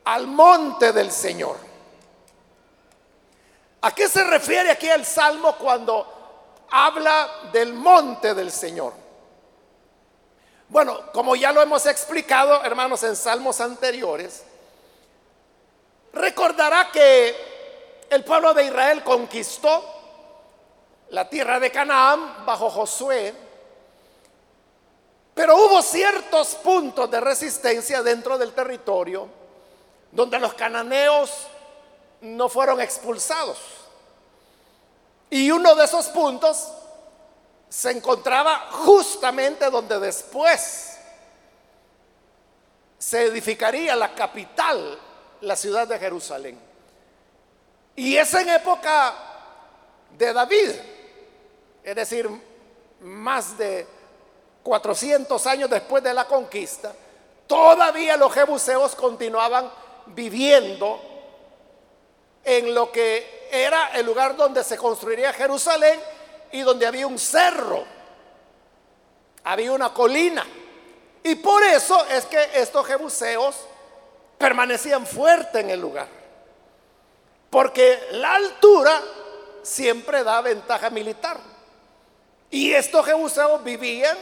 al 0.05 0.27
monte 0.27 0.93
del 0.93 1.11
Señor? 1.11 1.57
¿A 3.83 3.95
qué 3.95 4.09
se 4.09 4.23
refiere 4.25 4.71
aquí 4.71 4.89
el 4.89 5.05
Salmo 5.05 5.57
cuando 5.57 6.20
habla 6.71 7.29
del 7.53 7.73
monte 7.73 8.35
del 8.35 8.51
Señor? 8.51 8.93
Bueno, 10.69 11.11
como 11.13 11.35
ya 11.35 11.53
lo 11.53 11.61
hemos 11.61 11.85
explicado, 11.87 12.63
hermanos, 12.65 13.03
en 13.03 13.17
salmos 13.17 13.61
anteriores, 13.61 14.45
recordará 16.13 16.91
que 16.93 17.37
el 18.09 18.25
pueblo 18.25 18.55
de 18.55 18.65
Israel 18.65 19.03
conquistó 19.03 19.85
la 21.11 21.29
tierra 21.29 21.59
de 21.59 21.73
Canaán 21.73 22.45
bajo 22.47 22.71
Josué, 22.71 23.35
pero 25.35 25.57
hubo 25.57 25.83
ciertos 25.83 26.55
puntos 26.57 27.11
de 27.11 27.21
resistencia 27.21 28.03
dentro 28.03 28.39
del 28.39 28.53
territorio 28.53 29.41
donde 30.13 30.39
los 30.39 30.55
cananeos 30.55 31.31
no 32.21 32.49
fueron 32.49 32.81
expulsados. 32.81 33.59
Y 35.31 35.51
uno 35.53 35.77
de 35.77 35.85
esos 35.85 36.09
puntos 36.09 36.69
se 37.69 37.93
encontraba 37.93 38.69
justamente 38.73 39.71
donde 39.71 40.01
después 40.01 40.99
se 42.99 43.25
edificaría 43.25 43.95
la 43.95 44.13
capital, 44.15 44.99
la 45.41 45.55
ciudad 45.55 45.87
de 45.87 45.99
Jerusalén. 45.99 46.59
Y 47.95 48.17
es 48.17 48.35
en 48.35 48.49
época 48.49 49.15
de 50.19 50.33
David, 50.33 50.71
es 51.85 51.95
decir, 51.95 52.29
más 53.01 53.57
de 53.57 53.87
400 54.63 55.47
años 55.47 55.71
después 55.71 56.03
de 56.03 56.13
la 56.13 56.27
conquista, 56.27 56.93
todavía 57.47 58.17
los 58.17 58.33
jebuseos 58.33 58.95
continuaban 58.95 59.71
viviendo 60.07 61.01
en 62.45 62.75
lo 62.75 62.91
que 62.91 63.40
era 63.51 63.91
el 63.95 64.07
lugar 64.07 64.37
donde 64.37 64.65
se 64.65 64.77
construiría 64.77 65.33
Jerusalén 65.33 66.01
y 66.53 66.61
donde 66.61 66.87
había 66.87 67.07
un 67.07 67.19
cerro, 67.19 67.85
había 69.45 69.73
una 69.73 69.93
colina. 69.93 70.47
Y 71.23 71.35
por 71.37 71.63
eso 71.63 72.05
es 72.07 72.25
que 72.27 72.51
estos 72.55 72.87
jebuseos 72.87 73.57
permanecían 74.39 75.07
fuertes 75.07 75.63
en 75.63 75.71
el 75.71 75.81
lugar. 75.81 76.09
Porque 77.51 78.09
la 78.13 78.35
altura 78.35 79.01
siempre 79.63 80.25
da 80.25 80.41
ventaja 80.41 80.89
militar. 80.91 81.39
Y 82.51 82.73
estos 82.73 83.05
jebuseos 83.05 83.63
vivían 83.63 84.17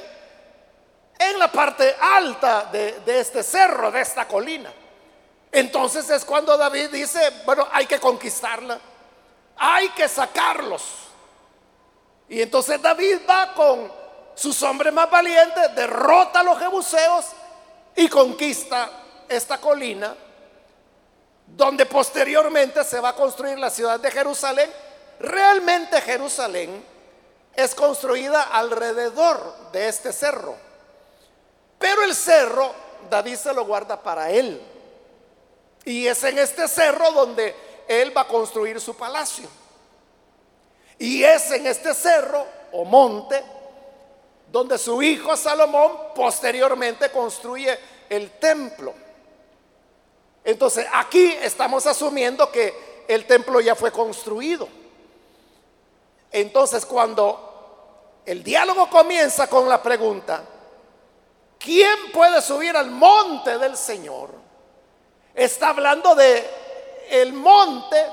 en 1.19 1.39
la 1.39 1.51
parte 1.51 1.95
alta 2.01 2.69
de, 2.71 3.01
de, 3.01 3.21
este 3.21 3.43
cerro, 3.43 3.91
de 3.91 4.01
esta 4.01 4.27
colina. 4.27 4.73
Entonces 5.51 6.09
es 6.11 6.25
cuando 6.25 6.57
David 6.57 6.91
dice, 6.91 7.21
bueno, 7.45 7.67
hay 7.73 7.87
que 7.87 7.99
conquistarla, 7.99 8.79
hay 9.59 9.89
que 9.91 10.09
sacarlos. 10.09 10.83
Y 12.29 12.43
entonces 12.43 12.81
David 12.81 13.19
va 13.29 13.53
con 13.55 13.91
sus 14.35 14.63
hombres 14.63 14.93
más 14.93 15.11
valientes, 15.11 15.75
derrota 15.75 16.41
a 16.41 16.43
los 16.43 16.59
jebuseos 16.59 17.27
y 17.97 18.09
conquista 18.09 18.91
esta 19.29 19.59
colina, 19.59 20.15
donde 21.47 21.87
posteriormente 21.87 22.85
se 22.85 23.01
va 23.01 23.11
a 23.11 23.15
construir 23.15 23.59
la 23.59 23.71
ciudad 23.71 23.99
de 23.99 24.11
Jerusalén. 24.11 24.71
Realmente 25.19 26.01
Jerusalén 26.03 26.85
es 27.55 27.75
construida 27.75 28.43
alrededor 28.43 29.73
de 29.73 29.89
este 29.89 30.13
cerro. 30.13 30.55
Pero 31.79 32.05
el 32.05 32.15
cerro, 32.15 32.73
David 33.11 33.37
se 33.37 33.53
lo 33.53 33.65
guarda 33.65 34.01
para 34.01 34.31
él. 34.31 34.63
Y 35.85 36.07
es 36.07 36.23
en 36.23 36.39
este 36.39 36.69
cerro 36.69 37.11
donde 37.13 37.68
él 37.89 38.17
va 38.17 38.21
a 38.21 38.29
construir 38.29 38.81
su 38.81 38.95
palacio. 38.95 39.49
Y 40.99 41.25
es 41.25 41.51
en 41.51 41.67
este 41.67 41.95
cerro 41.95 42.45
o 42.73 42.85
monte 42.85 43.43
donde 44.53 44.79
su 44.79 45.03
hijo 45.03 45.37
Salomón 45.37 45.93
posteriormente 46.15 47.11
construye 47.11 47.79
el 48.09 48.31
templo. 48.33 48.95
Entonces 50.45 50.87
aquí 50.93 51.33
estamos 51.43 51.87
asumiendo 51.87 52.51
que 52.51 53.05
el 53.09 53.27
templo 53.27 53.61
ya 53.61 53.75
fue 53.75 53.93
construido. 53.93 54.69
Entonces 56.31 56.85
cuando 56.85 58.21
el 58.25 58.43
diálogo 58.43 58.89
comienza 58.91 59.47
con 59.47 59.69
la 59.69 59.83
pregunta, 59.83 60.43
¿quién 61.59 62.13
puede 62.13 62.43
subir 62.43 62.77
al 62.77 62.91
monte 62.91 63.59
del 63.59 63.77
Señor? 63.77 64.31
Está 65.35 65.69
hablando 65.69 66.15
de 66.15 66.68
el 67.11 67.33
monte 67.33 68.07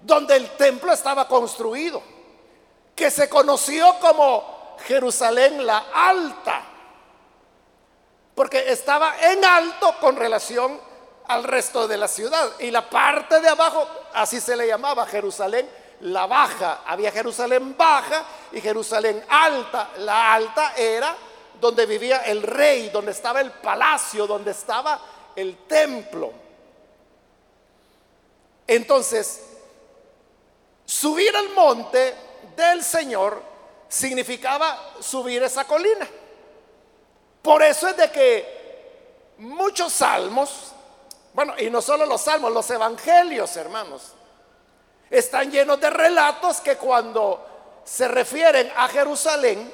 donde 0.00 0.36
el 0.36 0.50
templo 0.50 0.92
estaba 0.92 1.26
construido, 1.26 2.02
que 2.94 3.10
se 3.10 3.28
conoció 3.28 3.98
como 4.00 4.76
Jerusalén 4.86 5.64
la 5.64 5.86
Alta, 5.92 6.62
porque 8.34 8.70
estaba 8.70 9.14
en 9.20 9.44
alto 9.44 9.94
con 10.00 10.16
relación 10.16 10.78
al 11.28 11.44
resto 11.44 11.88
de 11.88 11.96
la 11.96 12.08
ciudad. 12.08 12.50
Y 12.58 12.70
la 12.70 12.88
parte 12.88 13.40
de 13.40 13.48
abajo, 13.48 13.86
así 14.12 14.40
se 14.40 14.56
le 14.56 14.66
llamaba 14.66 15.06
Jerusalén 15.06 15.68
la 16.00 16.26
Baja. 16.26 16.80
Había 16.86 17.12
Jerusalén 17.12 17.76
Baja 17.76 18.24
y 18.52 18.60
Jerusalén 18.60 19.24
Alta. 19.28 19.90
La 19.98 20.34
Alta 20.34 20.74
era 20.76 21.14
donde 21.60 21.86
vivía 21.86 22.18
el 22.18 22.42
rey, 22.42 22.90
donde 22.90 23.12
estaba 23.12 23.40
el 23.40 23.52
palacio, 23.52 24.26
donde 24.26 24.50
estaba 24.50 25.00
el 25.34 25.56
templo. 25.66 26.43
Entonces, 28.66 29.40
Subir 30.86 31.34
al 31.34 31.48
monte 31.50 32.14
del 32.56 32.84
Señor 32.84 33.42
significaba 33.88 34.94
subir 35.00 35.42
esa 35.42 35.64
colina. 35.64 36.06
Por 37.40 37.62
eso 37.62 37.88
es 37.88 37.96
de 37.96 38.10
que 38.10 39.34
muchos 39.38 39.92
salmos, 39.92 40.72
bueno, 41.32 41.54
y 41.58 41.70
no 41.70 41.80
solo 41.80 42.04
los 42.04 42.20
salmos, 42.20 42.52
los 42.52 42.68
evangelios, 42.70 43.56
hermanos, 43.56 44.12
están 45.10 45.50
llenos 45.50 45.80
de 45.80 45.90
relatos 45.90 46.60
que 46.60 46.76
cuando 46.76 47.82
se 47.84 48.08
refieren 48.08 48.70
a 48.76 48.88
Jerusalén, 48.88 49.72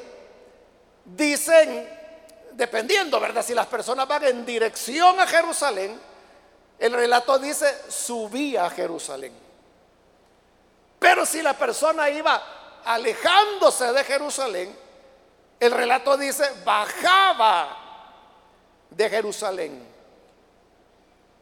dicen 1.04 1.98
dependiendo, 2.52 3.18
¿verdad? 3.18 3.44
Si 3.44 3.54
las 3.54 3.66
personas 3.66 4.06
van 4.06 4.24
en 4.24 4.44
dirección 4.44 5.18
a 5.18 5.26
Jerusalén, 5.26 5.98
el 6.80 6.94
relato 6.94 7.38
dice 7.38 7.66
subía 7.88 8.64
a 8.64 8.70
Jerusalén. 8.70 9.32
Pero 10.98 11.26
si 11.26 11.42
la 11.42 11.52
persona 11.52 12.08
iba 12.08 12.80
alejándose 12.84 13.92
de 13.92 14.02
Jerusalén, 14.02 14.74
el 15.60 15.72
relato 15.72 16.16
dice 16.16 16.44
bajaba 16.64 17.76
de 18.88 19.10
Jerusalén. 19.10 19.86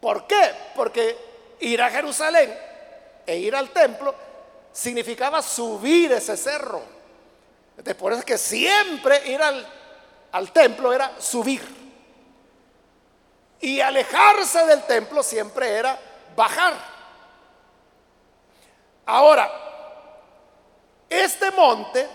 ¿Por 0.01 0.27
qué? 0.27 0.55
Porque 0.75 1.17
ir 1.61 1.83
a 1.83 1.91
Jerusalén 1.91 2.57
e 3.25 3.37
ir 3.37 3.55
al 3.55 3.71
templo 3.71 4.15
significaba 4.73 5.41
subir 5.41 6.11
ese 6.13 6.37
cerro. 6.37 6.83
Por 7.97 8.13
eso 8.13 8.21
es 8.21 8.25
que 8.25 8.39
siempre 8.39 9.25
ir 9.29 9.41
al, 9.41 9.65
al 10.33 10.53
templo 10.53 10.93
era 10.93 11.13
subir. 11.21 11.88
Y 13.61 13.81
alejarse 13.81 14.65
del 14.67 14.85
templo 14.85 15.23
siempre 15.23 15.69
era 15.69 15.99
bajar. 16.37 16.75
Ahora, 19.07 19.51
este 21.09 21.51
monte 21.51 22.07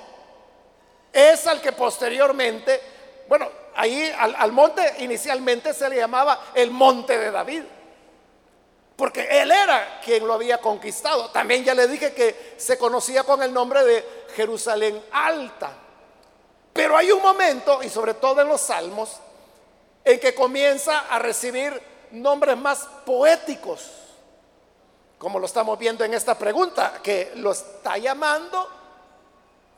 es 1.11 1.45
al 1.47 1.61
que 1.61 1.71
posteriormente, 1.71 2.79
bueno, 3.27 3.49
ahí 3.75 4.13
al, 4.17 4.35
al, 4.37 4.51
monte 4.51 4.95
inicialmente 4.99 5.73
se 5.73 5.89
le 5.89 5.97
llamaba 5.97 6.39
el 6.53 6.71
monte 6.71 7.17
de 7.17 7.31
David, 7.31 7.63
porque 8.95 9.27
él 9.41 9.51
era 9.51 9.99
quien 10.03 10.25
lo 10.25 10.33
había 10.33 10.59
conquistado. 10.59 11.29
También 11.31 11.63
ya 11.63 11.73
le 11.73 11.87
dije 11.87 12.13
que 12.13 12.53
se 12.57 12.77
conocía 12.77 13.23
con 13.23 13.41
el 13.43 13.51
nombre 13.51 13.83
de 13.83 14.25
Jerusalén 14.35 15.03
Alta. 15.11 15.71
Pero 16.71 16.95
hay 16.97 17.11
un 17.11 17.21
momento, 17.21 17.83
y 17.83 17.89
sobre 17.89 18.13
todo 18.15 18.41
en 18.41 18.47
los 18.47 18.61
salmos, 18.61 19.17
en 20.05 20.19
que 20.19 20.35
comienza 20.35 21.07
a 21.09 21.19
recibir 21.19 21.81
nombres 22.11 22.57
más 22.57 22.87
poéticos, 23.05 23.89
como 25.17 25.39
lo 25.39 25.45
estamos 25.45 25.79
viendo 25.79 26.03
en 26.03 26.13
esta 26.13 26.37
pregunta, 26.37 26.99
que 27.01 27.31
lo 27.35 27.51
está 27.51 27.97
llamando 27.97 28.69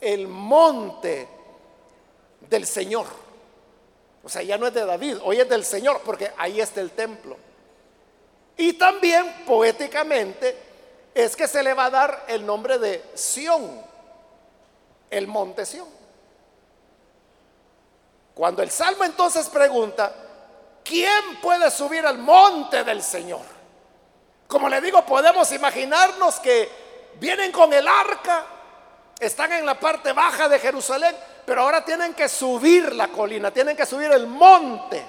el 0.01 0.27
monte 0.27 1.27
del 2.41 2.65
Señor. 2.65 3.05
O 4.23 4.29
sea, 4.29 4.41
ya 4.41 4.57
no 4.57 4.67
es 4.67 4.73
de 4.73 4.85
David, 4.85 5.17
hoy 5.23 5.39
es 5.39 5.47
del 5.47 5.63
Señor, 5.63 6.01
porque 6.03 6.31
ahí 6.37 6.59
está 6.59 6.81
el 6.81 6.91
templo. 6.91 7.37
Y 8.57 8.73
también 8.73 9.43
poéticamente 9.45 10.57
es 11.13 11.35
que 11.35 11.47
se 11.47 11.61
le 11.61 11.73
va 11.73 11.85
a 11.85 11.89
dar 11.89 12.25
el 12.27 12.45
nombre 12.45 12.79
de 12.79 13.03
Sión, 13.13 13.81
el 15.09 15.27
monte 15.27 15.65
Sión. 15.65 15.94
Cuando 18.35 18.61
el 18.61 18.69
Salmo 18.69 19.05
entonces 19.05 19.47
pregunta, 19.47 20.13
¿quién 20.83 21.39
puede 21.41 21.71
subir 21.71 22.05
al 22.05 22.17
monte 22.17 22.83
del 22.83 23.01
Señor? 23.01 23.45
Como 24.45 24.67
le 24.67 24.81
digo, 24.81 25.05
podemos 25.05 25.49
imaginarnos 25.53 26.41
que 26.41 26.69
vienen 27.17 27.53
con 27.53 27.71
el 27.71 27.87
arca, 27.87 28.45
están 29.17 29.53
en 29.53 29.65
la 29.65 29.79
parte 29.79 30.11
baja 30.11 30.49
de 30.49 30.59
Jerusalén, 30.59 31.15
pero 31.45 31.61
ahora 31.61 31.85
tienen 31.85 32.13
que 32.13 32.27
subir 32.27 32.93
la 32.93 33.07
colina, 33.07 33.51
tienen 33.51 33.77
que 33.77 33.85
subir 33.85 34.11
el 34.11 34.27
monte, 34.27 35.01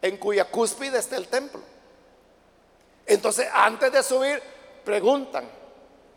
en 0.00 0.18
cuya 0.18 0.44
cúspide 0.44 0.98
está 0.98 1.16
el 1.16 1.26
templo. 1.26 1.60
Entonces, 3.04 3.48
antes 3.52 3.90
de 3.90 4.04
subir, 4.04 4.40
preguntan, 4.84 5.48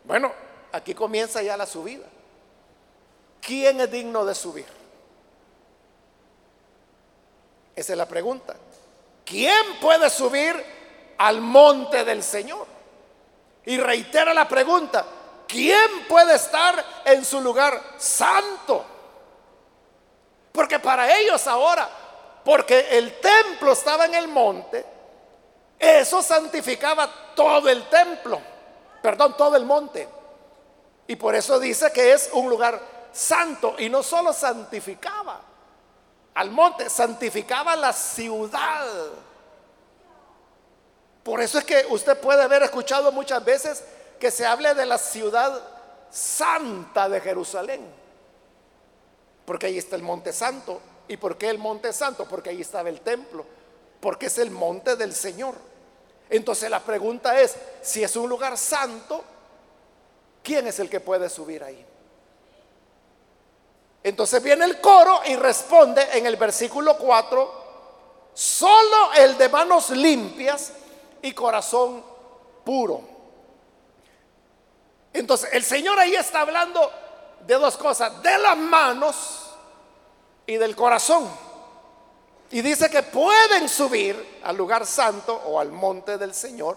bueno, 0.04 0.32
aquí 0.70 0.94
comienza 0.94 1.42
ya 1.42 1.56
la 1.56 1.66
subida. 1.66 2.06
¿Quién 3.40 3.80
es 3.80 3.90
digno 3.90 4.24
de 4.24 4.34
subir? 4.36 4.79
Esa 7.74 7.92
es 7.92 7.98
la 7.98 8.06
pregunta. 8.06 8.56
¿Quién 9.24 9.78
puede 9.80 10.10
subir 10.10 10.54
al 11.18 11.40
monte 11.40 12.04
del 12.04 12.22
Señor? 12.22 12.66
Y 13.64 13.78
reitera 13.78 14.34
la 14.34 14.48
pregunta, 14.48 15.04
¿quién 15.46 16.06
puede 16.08 16.34
estar 16.34 16.84
en 17.04 17.24
su 17.24 17.40
lugar 17.40 17.80
santo? 17.96 18.84
Porque 20.50 20.78
para 20.78 21.16
ellos 21.16 21.46
ahora, 21.46 21.88
porque 22.44 22.88
el 22.90 23.20
templo 23.20 23.72
estaba 23.72 24.06
en 24.06 24.14
el 24.14 24.28
monte, 24.28 24.84
eso 25.78 26.22
santificaba 26.22 27.08
todo 27.34 27.68
el 27.68 27.88
templo, 27.88 28.40
perdón, 29.02 29.36
todo 29.36 29.56
el 29.56 29.64
monte. 29.64 30.08
Y 31.06 31.16
por 31.16 31.34
eso 31.34 31.58
dice 31.58 31.92
que 31.92 32.12
es 32.12 32.30
un 32.32 32.48
lugar 32.48 32.80
santo 33.12 33.76
y 33.78 33.88
no 33.88 34.02
solo 34.02 34.32
santificaba 34.32 35.40
al 36.40 36.50
monte, 36.50 36.88
santificaba 36.88 37.76
la 37.76 37.92
ciudad. 37.92 38.86
Por 41.22 41.42
eso 41.42 41.58
es 41.58 41.64
que 41.64 41.84
usted 41.90 42.18
puede 42.18 42.42
haber 42.42 42.62
escuchado 42.62 43.12
muchas 43.12 43.44
veces 43.44 43.84
que 44.18 44.30
se 44.30 44.46
hable 44.46 44.74
de 44.74 44.86
la 44.86 44.96
ciudad 44.96 45.60
santa 46.10 47.10
de 47.10 47.20
Jerusalén. 47.20 47.86
Porque 49.44 49.66
ahí 49.66 49.76
está 49.76 49.96
el 49.96 50.02
monte 50.02 50.32
santo. 50.32 50.80
¿Y 51.08 51.18
por 51.18 51.36
qué 51.36 51.50
el 51.50 51.58
monte 51.58 51.92
santo? 51.92 52.26
Porque 52.26 52.48
ahí 52.48 52.62
estaba 52.62 52.88
el 52.88 53.02
templo. 53.02 53.44
Porque 54.00 54.26
es 54.26 54.38
el 54.38 54.50
monte 54.50 54.96
del 54.96 55.14
Señor. 55.14 55.56
Entonces 56.30 56.70
la 56.70 56.80
pregunta 56.80 57.38
es, 57.38 57.54
si 57.82 58.02
es 58.02 58.16
un 58.16 58.30
lugar 58.30 58.56
santo, 58.56 59.22
¿quién 60.42 60.66
es 60.68 60.78
el 60.78 60.88
que 60.88 61.00
puede 61.00 61.28
subir 61.28 61.62
ahí? 61.62 61.86
Entonces 64.02 64.42
viene 64.42 64.64
el 64.64 64.80
coro 64.80 65.20
y 65.26 65.36
responde 65.36 66.06
en 66.12 66.26
el 66.26 66.36
versículo 66.36 66.96
4, 66.96 67.64
solo 68.32 69.12
el 69.16 69.36
de 69.36 69.48
manos 69.48 69.90
limpias 69.90 70.72
y 71.22 71.32
corazón 71.32 72.02
puro. 72.64 73.02
Entonces, 75.12 75.50
el 75.52 75.64
Señor 75.64 75.98
ahí 75.98 76.14
está 76.14 76.42
hablando 76.42 76.90
de 77.46 77.54
dos 77.54 77.76
cosas, 77.76 78.22
de 78.22 78.38
las 78.38 78.56
manos 78.56 79.50
y 80.46 80.56
del 80.56 80.76
corazón. 80.76 81.28
Y 82.50 82.62
dice 82.62 82.88
que 82.90 83.02
pueden 83.02 83.68
subir 83.68 84.40
al 84.44 84.56
lugar 84.56 84.86
santo 84.86 85.34
o 85.34 85.60
al 85.60 85.70
monte 85.70 86.18
del 86.18 86.34
Señor 86.34 86.76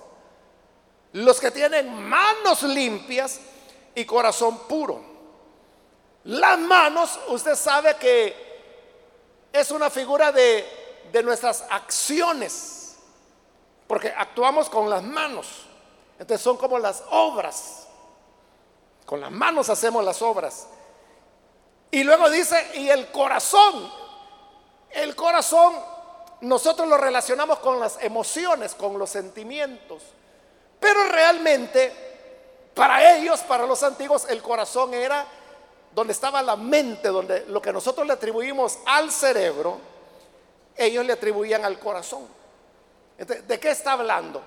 los 1.14 1.40
que 1.40 1.52
tienen 1.52 1.94
manos 1.94 2.64
limpias 2.64 3.40
y 3.96 4.04
corazón 4.06 4.60
puro. 4.68 5.12
Las 6.26 6.58
manos, 6.60 7.20
usted 7.28 7.56
sabe 7.56 7.96
que 7.98 8.54
es 9.52 9.72
una 9.72 9.90
figura 9.90 10.32
de, 10.32 10.66
de 11.12 11.24
nuestras 11.24 11.66
acciones, 11.70 12.96
porque 13.88 14.14
actuamos 14.16 14.70
con 14.70 14.90
las 14.90 15.04
manos. 15.04 15.66
Entonces 16.18 16.42
son 16.42 16.58
como 16.58 16.80
las 16.80 17.04
obras. 17.12 17.88
Con 19.06 19.20
las 19.20 19.32
manos 19.32 19.70
hacemos 19.70 20.04
las 20.04 20.22
obras. 20.22 20.68
Y 21.92 22.04
luego 22.04 22.30
dice, 22.30 22.72
y 22.76 22.90
el 22.90 23.12
corazón. 23.12 23.92
El 24.90 25.16
corazón 25.16 25.76
nosotros 26.42 26.88
lo 26.88 26.98
relacionamos 26.98 27.60
con 27.60 27.80
las 27.80 27.98
emociones, 28.02 28.76
con 28.76 28.98
los 28.98 29.10
sentimientos. 29.10 30.02
Pero 30.80 31.04
realmente, 31.10 32.72
para 32.74 33.16
ellos, 33.16 33.42
para 33.42 33.66
los 33.66 33.84
antiguos, 33.84 34.26
el 34.30 34.42
corazón 34.42 34.94
era 34.94 35.26
donde 35.93 36.13
estaba 36.13 36.41
la 36.41 36.56
mente, 36.56 37.10
donde 37.10 37.45
lo 37.47 37.62
que 37.62 37.71
nosotros 37.71 38.06
le 38.06 38.13
atribuimos 38.13 38.79
al 38.86 39.12
cerebro, 39.12 39.79
ellos 40.75 41.06
le 41.06 41.13
atribuían 41.13 41.63
al 41.63 41.79
corazón. 41.79 42.27
¿De 43.17 43.60
qué 43.60 43.71
está 43.71 43.93
hablando? 43.93 44.41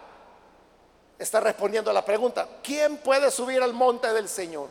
está 1.18 1.40
respondiendo 1.40 1.90
a 1.90 1.94
la 1.94 2.04
pregunta, 2.04 2.48
¿quién 2.62 2.98
puede 2.98 3.30
subir 3.30 3.62
al 3.62 3.72
monte 3.72 4.12
del 4.12 4.28
Señor? 4.28 4.68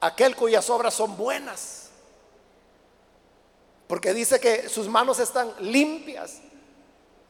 Aquel 0.00 0.36
cuyas 0.36 0.68
obras 0.70 0.94
son 0.94 1.16
buenas. 1.16 1.88
Porque 3.88 4.14
dice 4.14 4.38
que 4.38 4.68
sus 4.68 4.86
manos 4.86 5.18
están 5.18 5.52
limpias. 5.58 6.38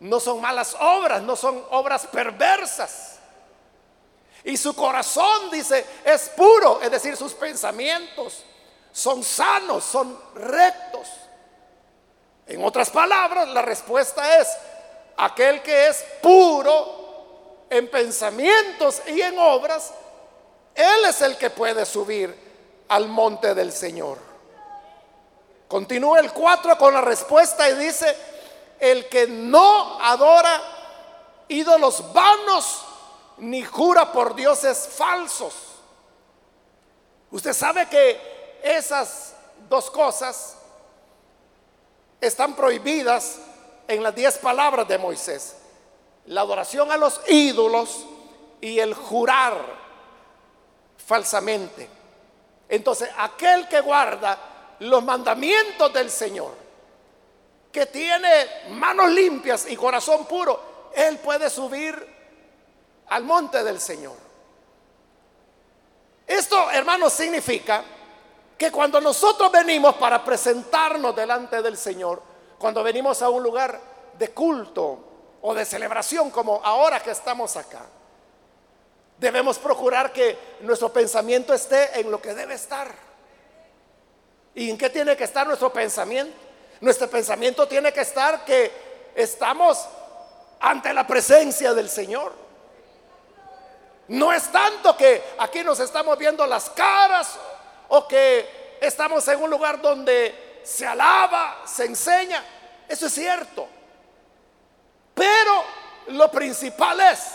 No 0.00 0.20
son 0.20 0.40
malas 0.40 0.76
obras, 0.78 1.22
no 1.22 1.34
son 1.34 1.64
obras 1.70 2.06
perversas. 2.06 3.17
Y 4.48 4.56
su 4.56 4.74
corazón, 4.74 5.50
dice, 5.50 5.84
es 6.02 6.30
puro, 6.30 6.80
es 6.80 6.90
decir, 6.90 7.14
sus 7.18 7.34
pensamientos 7.34 8.44
son 8.90 9.22
sanos, 9.22 9.84
son 9.84 10.18
rectos. 10.36 11.06
En 12.46 12.64
otras 12.64 12.88
palabras, 12.88 13.46
la 13.48 13.60
respuesta 13.60 14.38
es, 14.40 14.48
aquel 15.18 15.60
que 15.60 15.88
es 15.88 16.02
puro 16.22 17.66
en 17.68 17.90
pensamientos 17.90 19.02
y 19.08 19.20
en 19.20 19.38
obras, 19.38 19.92
Él 20.74 21.04
es 21.06 21.20
el 21.20 21.36
que 21.36 21.50
puede 21.50 21.84
subir 21.84 22.34
al 22.88 23.06
monte 23.06 23.54
del 23.54 23.70
Señor. 23.70 24.16
Continúa 25.68 26.20
el 26.20 26.32
4 26.32 26.78
con 26.78 26.94
la 26.94 27.02
respuesta 27.02 27.68
y 27.68 27.74
dice, 27.74 28.16
el 28.80 29.10
que 29.10 29.26
no 29.26 30.00
adora 30.00 30.62
ídolos 31.48 32.14
vanos 32.14 32.86
ni 33.38 33.62
jura 33.62 34.12
por 34.12 34.34
dioses 34.34 34.88
falsos. 34.96 35.54
Usted 37.30 37.52
sabe 37.52 37.88
que 37.88 38.60
esas 38.62 39.34
dos 39.68 39.90
cosas 39.90 40.56
están 42.20 42.54
prohibidas 42.54 43.38
en 43.86 44.02
las 44.02 44.14
diez 44.14 44.38
palabras 44.38 44.88
de 44.88 44.98
Moisés. 44.98 45.56
La 46.26 46.42
adoración 46.42 46.90
a 46.90 46.96
los 46.96 47.20
ídolos 47.28 48.04
y 48.60 48.78
el 48.78 48.94
jurar 48.94 49.56
falsamente. 51.06 51.88
Entonces, 52.68 53.08
aquel 53.16 53.68
que 53.68 53.80
guarda 53.80 54.38
los 54.80 55.02
mandamientos 55.02 55.92
del 55.92 56.10
Señor, 56.10 56.52
que 57.72 57.86
tiene 57.86 58.46
manos 58.70 59.10
limpias 59.10 59.66
y 59.68 59.76
corazón 59.76 60.26
puro, 60.26 60.90
él 60.94 61.18
puede 61.18 61.48
subir 61.48 62.17
al 63.10 63.24
monte 63.24 63.62
del 63.64 63.80
Señor. 63.80 64.16
Esto, 66.26 66.70
hermanos, 66.70 67.12
significa 67.12 67.82
que 68.56 68.70
cuando 68.70 69.00
nosotros 69.00 69.50
venimos 69.50 69.94
para 69.94 70.22
presentarnos 70.24 71.14
delante 71.16 71.62
del 71.62 71.76
Señor, 71.76 72.20
cuando 72.58 72.82
venimos 72.82 73.22
a 73.22 73.30
un 73.30 73.42
lugar 73.42 73.80
de 74.18 74.28
culto 74.30 74.98
o 75.40 75.54
de 75.54 75.64
celebración 75.64 76.30
como 76.30 76.60
ahora 76.62 77.00
que 77.00 77.12
estamos 77.12 77.56
acá, 77.56 77.86
debemos 79.16 79.58
procurar 79.58 80.12
que 80.12 80.56
nuestro 80.60 80.92
pensamiento 80.92 81.54
esté 81.54 82.00
en 82.00 82.10
lo 82.10 82.20
que 82.20 82.34
debe 82.34 82.54
estar. 82.54 82.92
¿Y 84.54 84.70
en 84.70 84.76
qué 84.76 84.90
tiene 84.90 85.16
que 85.16 85.24
estar 85.24 85.46
nuestro 85.46 85.72
pensamiento? 85.72 86.36
Nuestro 86.80 87.08
pensamiento 87.08 87.66
tiene 87.66 87.92
que 87.92 88.00
estar 88.00 88.44
que 88.44 89.12
estamos 89.14 89.86
ante 90.60 90.92
la 90.92 91.06
presencia 91.06 91.74
del 91.74 91.88
Señor. 91.88 92.47
No 94.08 94.32
es 94.32 94.50
tanto 94.50 94.96
que 94.96 95.22
aquí 95.38 95.62
nos 95.62 95.80
estamos 95.80 96.16
viendo 96.16 96.46
las 96.46 96.70
caras 96.70 97.38
o 97.88 98.08
que 98.08 98.76
estamos 98.80 99.26
en 99.28 99.42
un 99.42 99.50
lugar 99.50 99.80
donde 99.80 100.60
se 100.64 100.86
alaba, 100.86 101.62
se 101.66 101.84
enseña. 101.84 102.42
Eso 102.88 103.06
es 103.06 103.12
cierto. 103.12 103.68
Pero 105.14 105.64
lo 106.08 106.30
principal 106.30 107.00
es 107.00 107.32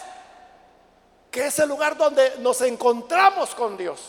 que 1.29 1.47
es 1.47 1.59
el 1.59 1.69
lugar 1.69 1.97
donde 1.97 2.37
nos 2.39 2.61
encontramos 2.61 3.53
con 3.55 3.77
Dios 3.77 3.99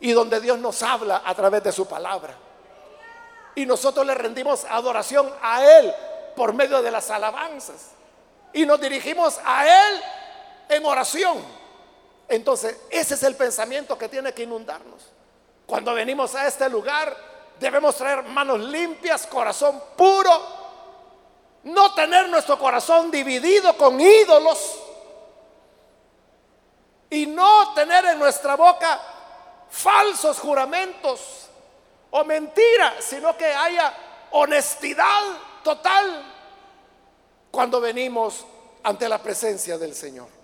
y 0.00 0.12
donde 0.12 0.40
Dios 0.40 0.58
nos 0.58 0.82
habla 0.82 1.22
a 1.24 1.34
través 1.34 1.62
de 1.62 1.72
su 1.72 1.86
palabra. 1.86 2.34
Y 3.54 3.66
nosotros 3.66 4.06
le 4.06 4.14
rendimos 4.14 4.64
adoración 4.64 5.32
a 5.42 5.64
Él 5.64 5.94
por 6.34 6.54
medio 6.54 6.80
de 6.80 6.90
las 6.90 7.10
alabanzas. 7.10 7.90
Y 8.54 8.64
nos 8.64 8.80
dirigimos 8.80 9.38
a 9.44 9.66
Él 9.66 10.02
en 10.68 10.84
oración. 10.84 11.38
Entonces, 12.28 12.76
ese 12.90 13.14
es 13.14 13.22
el 13.22 13.36
pensamiento 13.36 13.98
que 13.98 14.08
tiene 14.08 14.32
que 14.32 14.44
inundarnos. 14.44 15.02
Cuando 15.66 15.94
venimos 15.94 16.34
a 16.34 16.46
este 16.46 16.68
lugar, 16.68 17.14
debemos 17.58 17.96
traer 17.96 18.22
manos 18.24 18.60
limpias, 18.60 19.26
corazón 19.26 19.82
puro, 19.96 20.62
no 21.64 21.94
tener 21.94 22.28
nuestro 22.28 22.58
corazón 22.58 23.10
dividido 23.10 23.76
con 23.76 24.00
ídolos 24.00 24.78
y 27.10 27.26
no 27.26 27.72
tener 27.74 28.04
en 28.06 28.18
nuestra 28.18 28.56
boca 28.56 29.00
falsos 29.70 30.38
juramentos 30.38 31.48
o 32.10 32.24
mentiras, 32.24 33.04
sino 33.04 33.36
que 33.36 33.46
haya 33.46 33.94
honestidad 34.32 35.22
total 35.62 36.24
cuando 37.50 37.80
venimos 37.80 38.44
ante 38.82 39.08
la 39.08 39.18
presencia 39.18 39.78
del 39.78 39.94
Señor. 39.94 40.41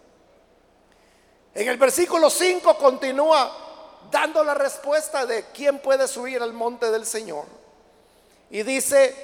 En 1.55 1.69
el 1.69 1.77
versículo 1.77 2.31
5 2.31 2.77
continúa 2.77 3.67
dando 4.11 4.43
la 4.45 4.55
respuesta 4.55 5.27
de 5.27 5.47
quién 5.47 5.79
puede 5.79 6.07
subir 6.09 6.43
al 6.43 6.53
monte 6.53 6.91
del 6.91 7.05
Señor. 7.05 7.45
Y 8.51 8.63
dice, 8.63 9.15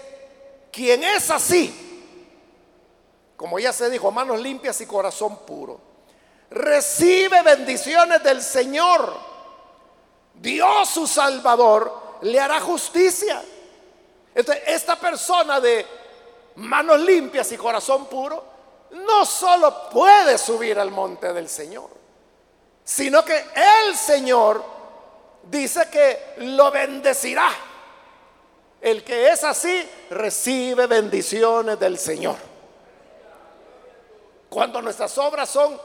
quien 0.70 1.04
es 1.04 1.30
así, 1.30 1.84
como 3.36 3.58
ya 3.58 3.72
se 3.72 3.90
dijo, 3.90 4.10
manos 4.10 4.40
limpias 4.40 4.80
y 4.80 4.86
corazón 4.86 5.38
puro, 5.46 5.80
recibe 6.50 7.42
bendiciones 7.42 8.22
del 8.22 8.42
Señor. 8.42 9.14
Dios 10.34 10.88
su 10.88 11.06
Salvador 11.06 12.18
le 12.22 12.40
hará 12.40 12.60
justicia. 12.60 13.42
esta 14.34 14.98
persona 14.98 15.60
de 15.60 15.86
manos 16.56 17.00
limpias 17.00 17.50
y 17.52 17.56
corazón 17.56 18.06
puro 18.06 18.44
no 18.90 19.24
solo 19.24 19.88
puede 19.90 20.38
subir 20.38 20.78
al 20.78 20.90
monte 20.90 21.32
del 21.32 21.48
Señor, 21.48 21.90
sino 22.84 23.24
que 23.24 23.34
el 23.36 23.96
Señor 23.96 24.62
dice 25.44 25.88
que 25.90 26.34
lo 26.38 26.70
bendecirá. 26.70 27.50
El 28.80 29.02
que 29.02 29.28
es 29.28 29.42
así 29.44 29.88
recibe 30.10 30.86
bendiciones 30.86 31.80
del 31.80 31.98
Señor. 31.98 32.36
Cuando 34.50 34.82
nuestras 34.82 35.16
obras 35.16 35.48
son 35.48 35.80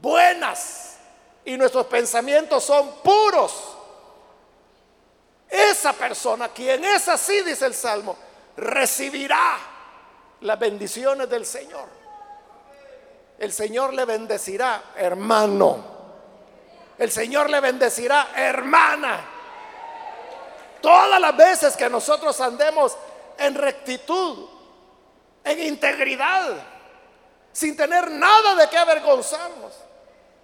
buenas 0.00 0.96
y 1.44 1.56
nuestros 1.58 1.86
pensamientos 1.86 2.64
son 2.64 2.96
puros, 3.02 3.76
esa 5.48 5.92
persona, 5.92 6.48
quien 6.48 6.82
es 6.84 7.06
así, 7.08 7.42
dice 7.42 7.66
el 7.66 7.74
Salmo, 7.74 8.16
recibirá 8.56 9.58
las 10.40 10.58
bendiciones 10.58 11.28
del 11.28 11.44
Señor 11.44 11.95
el 13.38 13.52
Señor 13.52 13.92
le 13.94 14.04
bendecirá, 14.04 14.92
hermano. 14.96 15.96
El 16.98 17.10
Señor 17.10 17.50
le 17.50 17.60
bendecirá, 17.60 18.28
hermana. 18.34 19.20
Todas 20.80 21.20
las 21.20 21.36
veces 21.36 21.76
que 21.76 21.90
nosotros 21.90 22.40
andemos 22.40 22.96
en 23.38 23.54
rectitud, 23.54 24.48
en 25.44 25.60
integridad, 25.60 26.56
sin 27.52 27.76
tener 27.76 28.10
nada 28.10 28.54
de 28.54 28.68
qué 28.68 28.78
avergonzarnos, 28.78 29.72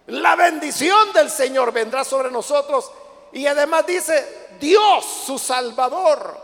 la 0.06 0.34
bendición 0.36 1.12
del 1.12 1.30
Señor 1.30 1.72
vendrá 1.72 2.04
sobre 2.04 2.30
nosotros. 2.30 2.90
Y 3.32 3.46
además 3.46 3.86
dice, 3.86 4.48
Dios, 4.60 5.04
su 5.04 5.38
Salvador, 5.38 6.38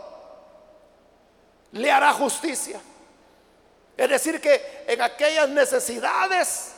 le 1.73 1.91
hará 1.91 2.13
justicia. 2.13 2.81
Es 3.99 4.09
decir, 4.09 4.39
que 4.39 4.85
en 4.87 5.01
aquellas 5.01 5.49
necesidades 5.49 6.71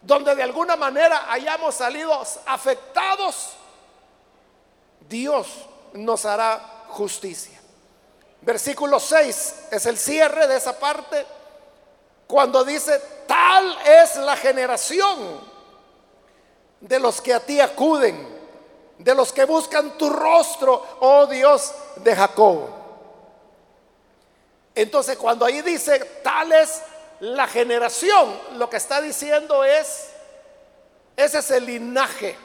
donde 0.00 0.36
de 0.36 0.42
alguna 0.44 0.76
manera 0.76 1.26
hayamos 1.28 1.74
salido 1.74 2.16
afectados, 2.46 3.54
Dios 5.08 5.48
nos 5.94 6.24
hará 6.24 6.84
justicia. 6.90 7.60
Versículo 8.40 9.00
6 9.00 9.54
es 9.72 9.86
el 9.86 9.98
cierre 9.98 10.46
de 10.46 10.56
esa 10.56 10.78
parte 10.78 11.26
cuando 12.28 12.62
dice, 12.62 13.02
tal 13.26 13.76
es 13.84 14.14
la 14.18 14.36
generación 14.36 15.40
de 16.80 17.00
los 17.00 17.20
que 17.20 17.34
a 17.34 17.40
ti 17.40 17.58
acuden, 17.58 18.28
de 18.96 19.14
los 19.16 19.32
que 19.32 19.44
buscan 19.44 19.98
tu 19.98 20.08
rostro, 20.08 20.98
oh 21.00 21.26
Dios 21.26 21.74
de 21.96 22.14
Jacob. 22.14 22.83
Entonces, 24.74 25.16
cuando 25.16 25.44
ahí 25.44 25.62
dice 25.62 25.98
tal 26.22 26.52
es 26.52 26.82
la 27.20 27.46
generación, 27.46 28.36
lo 28.54 28.68
que 28.68 28.76
está 28.76 29.00
diciendo 29.00 29.64
es, 29.64 30.10
ese 31.16 31.38
es 31.38 31.50
el 31.52 31.66
linaje. 31.66 32.36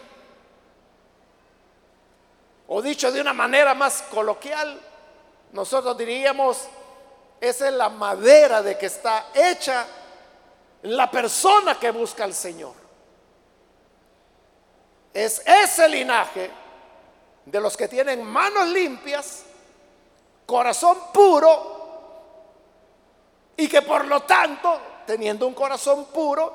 O 2.67 2.81
dicho 2.81 3.11
de 3.11 3.19
una 3.19 3.33
manera 3.33 3.73
más 3.73 4.03
coloquial, 4.03 4.79
nosotros 5.53 5.97
diríamos, 5.97 6.67
esa 7.41 7.67
es 7.67 7.73
la 7.73 7.89
madera 7.89 8.61
de 8.61 8.77
que 8.77 8.85
está 8.85 9.29
hecha 9.33 9.87
la 10.83 11.09
persona 11.09 11.79
que 11.79 11.89
busca 11.89 12.25
al 12.25 12.35
Señor. 12.35 12.73
Es 15.11 15.41
ese 15.45 15.89
linaje 15.89 16.51
de 17.43 17.59
los 17.59 17.75
que 17.75 17.87
tienen 17.87 18.23
manos 18.23 18.67
limpias, 18.67 19.41
corazón 20.45 20.95
puro 21.11 21.78
y 23.59 23.67
que 23.67 23.81
por 23.81 24.05
lo 24.05 24.21
tanto, 24.21 24.79
teniendo 25.05 25.45
un 25.45 25.53
corazón 25.53 26.05
puro, 26.05 26.53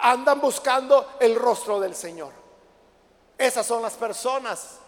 andan 0.00 0.40
buscando 0.40 1.12
el 1.20 1.36
rostro 1.36 1.78
del 1.78 1.94
Señor. 1.94 2.32
Esas 3.38 3.64
son 3.64 3.82
las 3.82 3.94
personas 3.94 4.78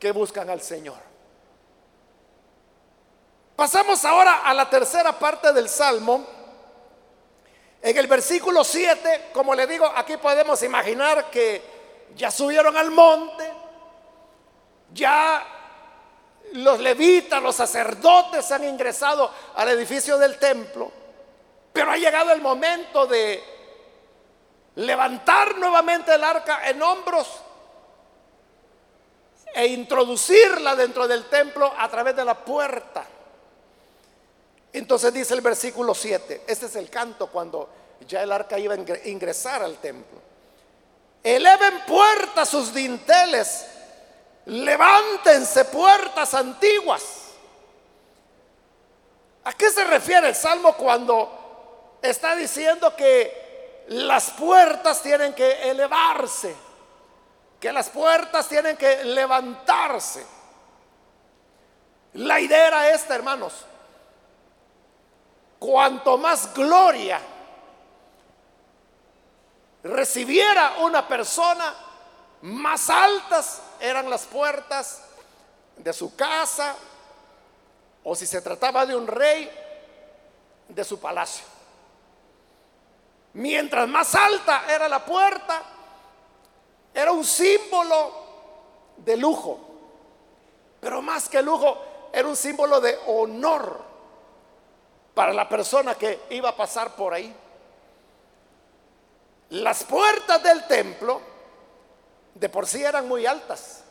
que 0.00 0.10
buscan 0.10 0.50
al 0.50 0.60
Señor. 0.60 0.98
Pasamos 3.54 4.04
ahora 4.04 4.42
a 4.44 4.52
la 4.52 4.68
tercera 4.68 5.16
parte 5.16 5.52
del 5.52 5.68
Salmo. 5.68 6.26
En 7.80 7.96
el 7.96 8.08
versículo 8.08 8.64
7, 8.64 9.30
como 9.32 9.54
le 9.54 9.68
digo, 9.68 9.86
aquí 9.94 10.16
podemos 10.16 10.60
imaginar 10.64 11.30
que 11.30 12.10
ya 12.16 12.32
subieron 12.32 12.76
al 12.76 12.90
monte, 12.90 13.48
ya 14.92 15.61
los 16.52 16.80
levitas, 16.80 17.42
los 17.42 17.56
sacerdotes 17.56 18.50
han 18.52 18.64
ingresado 18.64 19.30
al 19.54 19.68
edificio 19.68 20.18
del 20.18 20.38
templo, 20.38 20.90
pero 21.72 21.90
ha 21.90 21.96
llegado 21.96 22.32
el 22.32 22.40
momento 22.40 23.06
de 23.06 23.42
levantar 24.76 25.56
nuevamente 25.58 26.14
el 26.14 26.24
arca 26.24 26.68
en 26.68 26.82
hombros 26.82 27.28
e 29.54 29.66
introducirla 29.66 30.74
dentro 30.74 31.06
del 31.06 31.26
templo 31.26 31.72
a 31.76 31.88
través 31.88 32.16
de 32.16 32.24
la 32.24 32.34
puerta. 32.34 33.04
Entonces 34.72 35.12
dice 35.12 35.34
el 35.34 35.42
versículo 35.42 35.94
7, 35.94 36.44
este 36.46 36.66
es 36.66 36.76
el 36.76 36.88
canto 36.88 37.26
cuando 37.26 37.68
ya 38.06 38.22
el 38.22 38.32
arca 38.32 38.58
iba 38.58 38.74
a 38.74 39.08
ingresar 39.08 39.62
al 39.62 39.76
templo. 39.76 40.20
Eleven 41.22 41.82
puertas 41.86 42.48
sus 42.48 42.72
dinteles, 42.72 43.66
levántense 44.46 45.64
puertas 45.66 46.34
antiguas. 46.34 47.02
¿A 49.44 49.52
qué 49.52 49.70
se 49.70 49.84
refiere 49.84 50.28
el 50.28 50.34
Salmo 50.34 50.74
cuando 50.74 51.98
está 52.00 52.36
diciendo 52.36 52.94
que 52.94 53.84
las 53.88 54.30
puertas 54.30 55.02
tienen 55.02 55.34
que 55.34 55.70
elevarse? 55.70 56.54
Que 57.58 57.72
las 57.72 57.90
puertas 57.90 58.48
tienen 58.48 58.76
que 58.76 59.04
levantarse. 59.04 60.24
La 62.14 62.38
idea 62.40 62.68
era 62.68 62.90
esta, 62.90 63.14
hermanos. 63.14 63.52
Cuanto 65.58 66.18
más 66.18 66.52
gloria 66.52 67.20
recibiera 69.84 70.74
una 70.80 71.06
persona, 71.06 71.74
más 72.42 72.90
altas 72.90 73.62
eran 73.80 74.10
las 74.10 74.26
puertas 74.26 75.02
de 75.76 75.92
su 75.92 76.14
casa, 76.16 76.74
o 78.04 78.14
si 78.16 78.26
se 78.26 78.42
trataba 78.42 78.84
de 78.84 78.96
un 78.96 79.06
rey, 79.06 79.50
de 80.68 80.84
su 80.84 80.98
palacio. 80.98 81.44
Mientras 83.34 83.88
más 83.88 84.14
alta 84.14 84.64
era 84.68 84.88
la 84.88 85.04
puerta, 85.04 85.62
era 86.92 87.12
un 87.12 87.24
símbolo 87.24 88.12
de 88.96 89.16
lujo, 89.16 89.60
pero 90.80 91.00
más 91.00 91.28
que 91.28 91.42
lujo, 91.42 92.10
era 92.12 92.26
un 92.28 92.36
símbolo 92.36 92.80
de 92.80 92.98
honor 93.06 93.82
para 95.14 95.32
la 95.32 95.48
persona 95.48 95.94
que 95.94 96.22
iba 96.30 96.50
a 96.50 96.56
pasar 96.56 96.96
por 96.96 97.14
ahí. 97.14 97.34
Las 99.50 99.84
puertas 99.84 100.42
del 100.42 100.66
templo 100.66 101.31
de 102.34 102.48
por 102.48 102.66
sí 102.66 102.82
eran 102.82 103.08
muy 103.08 103.26
altas, 103.26 103.82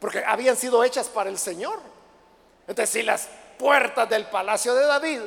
porque 0.00 0.24
habían 0.24 0.56
sido 0.56 0.84
hechas 0.84 1.08
para 1.08 1.30
el 1.30 1.38
Señor. 1.38 1.78
Entonces, 2.66 2.90
si 2.90 3.02
las 3.02 3.28
puertas 3.58 4.08
del 4.08 4.26
palacio 4.26 4.74
de 4.74 4.84
David, 4.84 5.20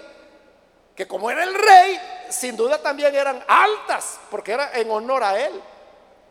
que 0.95 1.07
como 1.07 1.29
era 1.29 1.43
el 1.43 1.53
rey, 1.53 1.99
sin 2.29 2.55
duda 2.55 2.81
también 2.81 3.15
eran 3.15 3.43
altas, 3.47 4.19
porque 4.29 4.53
era 4.53 4.71
en 4.73 4.89
honor 4.91 5.23
a 5.23 5.39
él, 5.39 5.61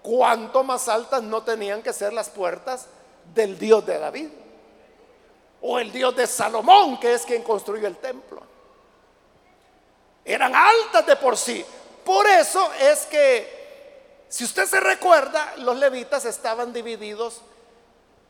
cuanto 0.03 0.63
más 0.63 0.89
altas 0.89 1.23
no 1.23 1.43
tenían 1.43 1.83
que 1.83 1.93
ser 1.93 2.13
las 2.13 2.31
puertas 2.31 2.87
del 3.35 3.59
Dios 3.59 3.85
de 3.85 3.99
David, 3.99 4.29
o 5.63 5.79
el 5.79 5.93
Dios 5.93 6.17
de 6.17 6.27
Salomón, 6.27 6.99
que 6.99 7.15
es 7.15 7.23
quien 7.23 7.43
construyó 7.43 7.87
el 7.87 7.97
templo. 7.97 8.43
Eran 10.25 10.55
altas 10.55 11.07
de 11.07 11.17
por 11.17 11.37
sí, 11.37 11.65
por 12.05 12.27
eso 12.27 12.73
es 12.81 13.07
que, 13.07 13.60
si 14.31 14.45
usted 14.45 14.65
se 14.67 14.79
recuerda, 14.79 15.55
los 15.57 15.77
levitas 15.77 16.25
estaban 16.25 16.73
divididos 16.73 17.41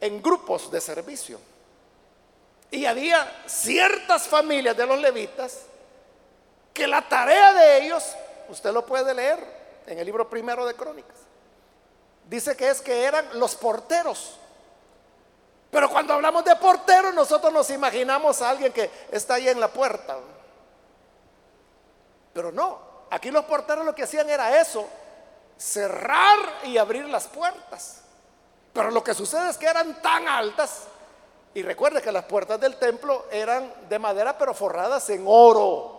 en 0.01 0.23
grupos 0.23 0.71
de 0.71 0.81
servicio. 0.81 1.39
Y 2.71 2.87
había 2.87 3.45
ciertas 3.47 4.27
familias 4.27 4.75
de 4.79 4.87
los 4.87 4.99
levitas 4.99 5.61
que 6.73 6.87
la 6.87 7.07
tarea 7.07 7.53
de 7.53 7.85
ellos, 7.85 8.03
usted 8.49 8.73
lo 8.73 8.87
puede 8.87 9.13
leer 9.13 9.39
en 9.87 9.99
el 9.99 10.07
libro 10.07 10.31
primero 10.31 10.65
de 10.65 10.73
Crónicas, 10.73 11.19
dice 12.31 12.57
que 12.57 12.71
es 12.71 12.81
que 12.81 13.05
eran 13.05 13.39
los 13.39 13.55
porteros. 13.55 14.39
Pero 15.71 15.91
cuando 15.91 16.15
hablamos 16.15 16.47
de 16.47 16.57
porteros, 16.57 17.13
nosotros 17.13 17.53
nos 17.53 17.69
imaginamos 17.69 18.41
a 18.41 18.49
alguien 18.49 18.73
que 18.73 18.91
está 19.13 19.35
ahí 19.35 19.51
en 19.51 19.61
la 19.61 19.69
puerta. 19.69 20.17
Pero 22.33 22.51
no, 22.51 22.91
Aquí 23.11 23.33
los 23.33 23.45
porteros 23.45 23.85
lo 23.85 23.95
que 23.95 24.05
hacían 24.05 24.31
era 24.31 24.61
eso, 24.61 24.89
cerrar 25.61 26.39
y 26.65 26.79
abrir 26.79 27.05
las 27.07 27.29
puertas. 27.29 28.01
Pero 28.73 28.91
lo 28.91 29.05
que 29.05 29.13
sucede 29.13 29.51
es 29.51 29.59
que 29.59 29.67
eran 29.67 30.01
tan 30.01 30.27
altas, 30.27 30.85
y 31.53 31.63
recuerde 31.63 32.01
que 32.01 32.11
las 32.13 32.25
puertas 32.25 32.59
del 32.61 32.77
templo 32.77 33.27
eran 33.31 33.73
de 33.89 33.99
madera 33.99 34.39
pero 34.39 34.55
forradas 34.55 35.11
en 35.11 35.25
oro. 35.27 35.99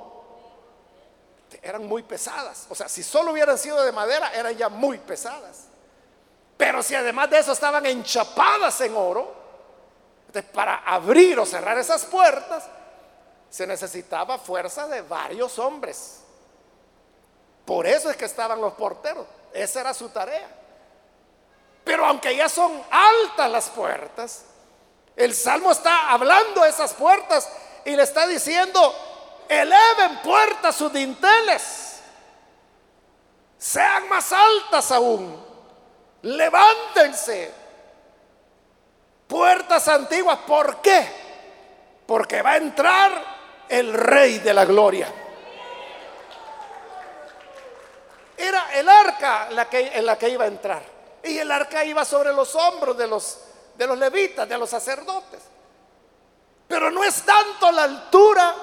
Eran 1.62 1.86
muy 1.86 2.02
pesadas. 2.04 2.66
O 2.70 2.76
sea, 2.76 2.88
si 2.88 3.04
solo 3.04 3.34
hubieran 3.34 3.58
sido 3.58 3.84
de 3.84 3.92
madera, 3.92 4.34
eran 4.34 4.56
ya 4.56 4.70
muy 4.70 4.98
pesadas. 4.98 5.66
Pero 6.58 6.82
si 6.82 6.96
además 6.96 7.30
de 7.30 7.40
eso 7.40 7.52
estaban 7.52 7.86
enchapadas 7.86 8.80
en 8.82 8.96
oro, 8.96 9.36
para 10.54 10.78
abrir 10.86 11.38
o 11.38 11.46
cerrar 11.46 11.78
esas 11.78 12.06
puertas, 12.06 12.64
se 13.50 13.68
necesitaba 13.68 14.38
fuerza 14.38 14.88
de 14.88 15.02
varios 15.02 15.60
hombres. 15.60 16.22
Por 17.66 17.86
eso 17.86 18.10
es 18.10 18.16
que 18.16 18.26
estaban 18.26 18.62
los 18.62 18.74
porteros. 18.74 19.28
Esa 19.54 19.82
era 19.82 19.94
su 19.94 20.10
tarea. 20.10 20.48
Pero 21.84 22.06
aunque 22.06 22.36
ya 22.36 22.48
son 22.48 22.82
altas 22.90 23.52
las 23.52 23.70
puertas, 23.70 24.46
el 25.16 25.34
Salmo 25.34 25.72
está 25.72 26.12
hablando 26.12 26.62
de 26.62 26.70
esas 26.70 26.94
puertas 26.94 27.50
y 27.86 27.96
le 27.96 28.04
está 28.04 28.28
diciendo, 28.28 28.96
eleven 29.50 30.22
puertas 30.24 30.76
sus 30.76 30.94
dinteles, 30.94 32.00
sean 33.58 34.08
más 34.10 34.32
altas 34.32 34.92
aún, 34.92 35.44
levántense, 36.22 37.52
puertas 39.28 39.88
antiguas. 39.88 40.40
¿Por 40.48 40.82
qué? 40.82 41.08
Porque 42.06 42.42
va 42.42 42.52
a 42.52 42.58
entrar 42.58 43.66
el 43.70 43.94
Rey 43.94 44.40
de 44.40 44.54
la 44.54 44.66
Gloria. 44.66 45.21
Era 48.42 48.74
el 48.74 48.90
arca 48.90 49.52
la 49.52 49.70
que, 49.70 49.88
en 49.88 50.04
la 50.04 50.18
que 50.18 50.30
iba 50.30 50.46
a 50.46 50.48
entrar. 50.48 50.82
Y 51.24 51.38
el 51.38 51.52
arca 51.52 51.86
iba 51.86 52.04
sobre 52.04 52.34
los 52.34 52.56
hombros 52.56 52.98
de 52.98 53.08
los, 53.08 53.40
de 53.78 53.86
los 53.86 53.98
levitas, 54.00 54.50
de 54.50 54.58
los 54.58 54.68
sacerdotes. 54.68 55.40
Pero 56.68 56.90
no 56.90 57.04
es 57.04 57.22
tanto 57.22 57.72
la 57.72 57.84
altura 57.84 58.56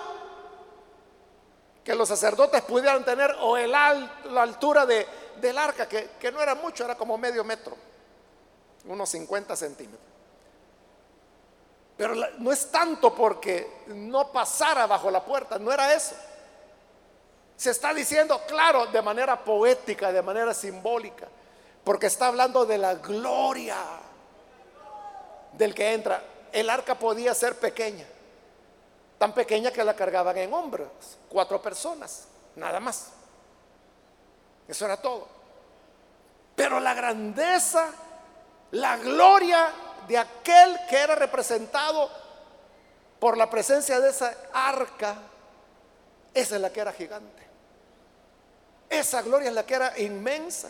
que 1.84 1.94
los 1.94 2.08
sacerdotes 2.08 2.62
pudieran 2.62 3.04
tener 3.04 3.36
o 3.40 3.56
el 3.56 3.70
la 3.70 4.42
altura 4.42 4.84
de, 4.84 5.06
del 5.40 5.56
arca, 5.56 5.88
que, 5.88 6.10
que 6.18 6.32
no 6.32 6.42
era 6.42 6.56
mucho, 6.56 6.84
era 6.84 6.96
como 6.96 7.16
medio 7.16 7.44
metro, 7.44 7.76
unos 8.84 9.08
50 9.10 9.54
centímetros. 9.54 10.08
Pero 11.96 12.14
no 12.38 12.50
es 12.50 12.70
tanto 12.72 13.14
porque 13.14 13.84
no 13.88 14.32
pasara 14.32 14.86
bajo 14.86 15.08
la 15.08 15.24
puerta, 15.24 15.56
no 15.58 15.72
era 15.72 15.94
eso. 15.94 16.16
Se 17.59 17.70
está 17.70 17.92
diciendo, 17.92 18.40
claro, 18.46 18.86
de 18.86 19.02
manera 19.02 19.36
poética, 19.36 20.12
de 20.12 20.22
manera 20.22 20.54
simbólica, 20.54 21.26
porque 21.82 22.06
está 22.06 22.28
hablando 22.28 22.64
de 22.64 22.78
la 22.78 22.94
gloria 22.94 23.76
del 25.54 25.74
que 25.74 25.92
entra. 25.92 26.22
El 26.52 26.70
arca 26.70 26.94
podía 26.94 27.34
ser 27.34 27.59
pequeña, 27.59 28.06
tan 29.18 29.32
pequeña 29.32 29.72
que 29.72 29.82
la 29.82 29.96
cargaban 29.96 30.38
en 30.38 30.54
hombros, 30.54 30.86
cuatro 31.28 31.61
personas, 31.61 32.28
nada 32.54 32.78
más. 32.78 33.09
Eso 34.68 34.84
era 34.84 34.96
todo. 34.96 35.26
Pero 36.54 36.78
la 36.78 36.94
grandeza, 36.94 37.90
la 38.70 38.98
gloria 38.98 39.68
de 40.06 40.16
aquel 40.16 40.78
que 40.88 40.96
era 40.96 41.16
representado 41.16 42.09
por 43.18 43.36
la 43.36 43.50
presencia 43.50 43.98
de 43.98 44.11
esa 44.11 44.32
arca, 44.52 45.16
esa 46.32 46.54
es 46.54 46.62
la 46.62 46.70
que 46.70 46.78
era 46.78 46.92
gigante. 46.92 47.47
Esa 48.89 49.22
gloria 49.22 49.49
es 49.49 49.55
la 49.55 49.66
que 49.66 49.74
era 49.74 49.99
inmensa. 49.99 50.68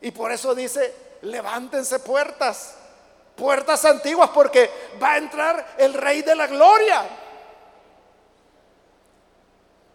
Y 0.00 0.10
por 0.10 0.32
eso 0.32 0.54
dice, 0.54 0.94
levántense 1.22 2.00
puertas, 2.00 2.74
puertas 3.34 3.84
antiguas, 3.84 4.30
porque 4.30 4.70
va 5.02 5.12
a 5.12 5.18
entrar 5.18 5.74
el 5.78 5.94
rey 5.94 6.22
de 6.22 6.34
la 6.34 6.46
gloria. 6.46 7.06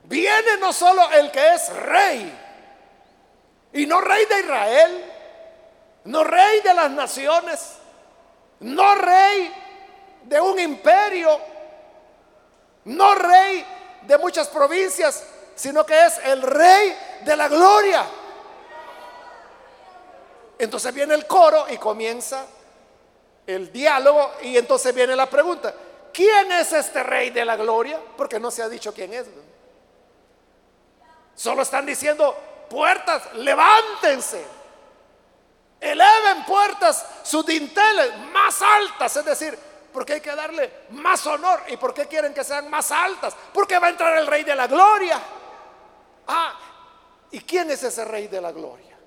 Viene 0.03 0.57
no 0.59 0.73
solo 0.73 1.09
el 1.11 1.31
que 1.31 1.53
es 1.53 1.73
rey, 1.73 2.39
y 3.73 3.85
no 3.85 4.01
rey 4.01 4.25
de 4.25 4.39
Israel, 4.39 5.05
no 6.05 6.23
rey 6.23 6.61
de 6.61 6.73
las 6.73 6.91
naciones, 6.91 7.73
no 8.59 8.95
rey 8.95 9.53
de 10.23 10.41
un 10.41 10.59
imperio, 10.59 11.39
no 12.85 13.15
rey 13.15 13.65
de 14.03 14.17
muchas 14.17 14.47
provincias, 14.49 15.23
sino 15.61 15.85
que 15.85 16.07
es 16.07 16.17
el 16.23 16.41
rey 16.41 16.97
de 17.23 17.35
la 17.35 17.47
gloria. 17.47 18.03
Entonces 20.57 20.91
viene 20.91 21.13
el 21.13 21.27
coro 21.27 21.67
y 21.69 21.77
comienza 21.77 22.47
el 23.45 23.71
diálogo 23.71 24.31
y 24.41 24.57
entonces 24.57 24.91
viene 24.95 25.15
la 25.15 25.27
pregunta, 25.27 25.71
¿quién 26.11 26.51
es 26.51 26.73
este 26.73 27.03
rey 27.03 27.29
de 27.29 27.45
la 27.45 27.57
gloria? 27.57 27.99
Porque 28.17 28.39
no 28.39 28.49
se 28.49 28.63
ha 28.63 28.69
dicho 28.69 28.91
quién 28.91 29.13
es. 29.13 29.27
Solo 31.35 31.61
están 31.61 31.85
diciendo, 31.85 32.35
puertas, 32.67 33.31
levántense. 33.35 34.43
Eleven 35.79 36.43
puertas 36.47 37.05
sus 37.21 37.45
dinteles 37.45 38.17
más 38.33 38.59
altas, 38.63 39.15
es 39.15 39.25
decir, 39.25 39.59
porque 39.93 40.13
hay 40.13 40.21
que 40.21 40.35
darle 40.35 40.71
más 40.89 41.23
honor. 41.27 41.61
¿Y 41.67 41.77
por 41.77 41.93
qué 41.93 42.07
quieren 42.07 42.33
que 42.33 42.43
sean 42.43 42.67
más 42.67 42.91
altas? 42.91 43.35
Porque 43.53 43.77
va 43.77 43.85
a 43.85 43.89
entrar 43.91 44.17
el 44.17 44.25
rey 44.25 44.43
de 44.43 44.55
la 44.55 44.65
gloria. 44.65 45.21
Ah, 46.27 46.57
¿y 47.31 47.39
quién 47.41 47.69
es 47.71 47.83
ese 47.83 48.05
rey 48.05 48.27
de 48.27 48.41
la 48.41 48.51
gloria? 48.51 48.97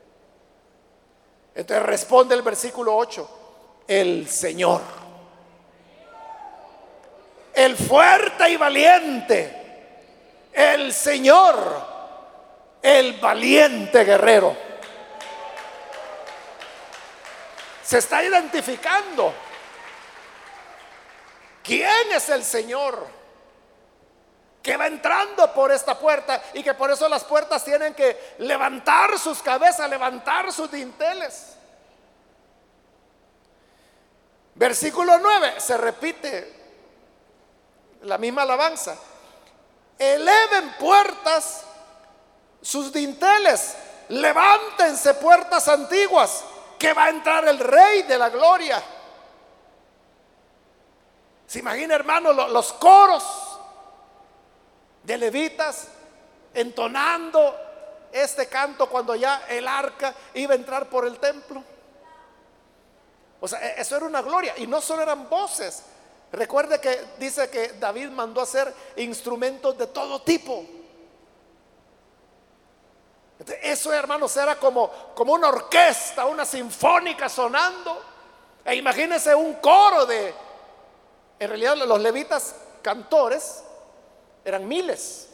Entonces 1.54 1.86
responde 1.86 2.34
el 2.34 2.42
versículo 2.42 2.96
8, 2.96 3.84
el 3.86 4.28
Señor. 4.28 4.80
El 7.54 7.76
fuerte 7.76 8.50
y 8.50 8.56
valiente, 8.56 10.48
el 10.52 10.92
Señor, 10.92 11.86
el 12.82 13.20
valiente 13.20 14.04
guerrero. 14.04 14.56
Se 17.84 17.98
está 17.98 18.24
identificando. 18.24 19.32
¿Quién 21.62 22.12
es 22.12 22.28
el 22.30 22.42
Señor? 22.42 23.23
Que 24.64 24.78
va 24.78 24.86
entrando 24.86 25.52
por 25.52 25.70
esta 25.70 25.98
puerta 25.98 26.42
y 26.54 26.62
que 26.62 26.72
por 26.72 26.90
eso 26.90 27.06
las 27.06 27.22
puertas 27.22 27.62
tienen 27.62 27.92
que 27.92 28.34
levantar 28.38 29.18
sus 29.18 29.42
cabezas, 29.42 29.90
levantar 29.90 30.50
sus 30.50 30.70
dinteles. 30.70 31.54
Versículo 34.54 35.18
9, 35.18 35.60
se 35.60 35.76
repite 35.76 36.64
la 38.04 38.16
misma 38.16 38.40
alabanza. 38.40 38.96
Eleven 39.98 40.72
puertas 40.78 41.64
sus 42.62 42.90
dinteles, 42.90 43.76
levántense 44.08 45.12
puertas 45.12 45.68
antiguas 45.68 46.42
que 46.78 46.94
va 46.94 47.04
a 47.04 47.10
entrar 47.10 47.46
el 47.46 47.58
rey 47.58 48.04
de 48.04 48.16
la 48.16 48.30
gloria. 48.30 48.82
Se 51.46 51.58
imagina, 51.58 51.94
hermano, 51.94 52.32
los 52.32 52.72
coros 52.72 53.43
de 55.04 55.18
levitas 55.18 55.88
entonando 56.54 57.56
este 58.12 58.46
canto 58.46 58.88
cuando 58.88 59.14
ya 59.14 59.44
el 59.48 59.66
arca 59.66 60.14
iba 60.34 60.52
a 60.52 60.56
entrar 60.56 60.88
por 60.88 61.06
el 61.06 61.18
templo. 61.18 61.62
O 63.40 63.48
sea, 63.48 63.58
e-, 63.60 63.80
eso 63.80 63.96
era 63.96 64.06
una 64.06 64.22
gloria. 64.22 64.54
Y 64.56 64.66
no 64.66 64.80
solo 64.80 65.02
eran 65.02 65.28
voces. 65.28 65.82
Recuerde 66.32 66.80
que 66.80 67.04
dice 67.18 67.50
que 67.50 67.74
David 67.74 68.10
mandó 68.10 68.40
hacer 68.40 68.72
instrumentos 68.96 69.76
de 69.76 69.88
todo 69.88 70.22
tipo. 70.22 70.64
Eso, 73.62 73.92
hermanos, 73.92 74.36
era 74.36 74.56
como, 74.56 74.90
como 75.14 75.34
una 75.34 75.48
orquesta, 75.48 76.24
una 76.24 76.44
sinfónica 76.44 77.28
sonando. 77.28 78.02
E 78.64 78.76
imagínense 78.76 79.34
un 79.34 79.54
coro 79.54 80.06
de, 80.06 80.32
en 81.38 81.48
realidad 81.48 81.76
los 81.76 82.00
levitas 82.00 82.54
cantores 82.80 83.62
eran 84.44 84.66
miles. 84.66 85.28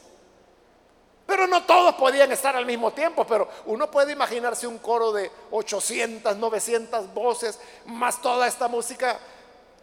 Pero 1.26 1.46
no 1.46 1.64
todos 1.64 1.94
podían 1.94 2.32
estar 2.32 2.56
al 2.56 2.66
mismo 2.66 2.92
tiempo, 2.92 3.24
pero 3.26 3.48
uno 3.66 3.90
puede 3.90 4.12
imaginarse 4.12 4.66
un 4.66 4.78
coro 4.78 5.12
de 5.12 5.30
800, 5.52 6.36
900 6.36 7.14
voces, 7.14 7.58
más 7.86 8.20
toda 8.20 8.48
esta 8.48 8.66
música 8.66 9.18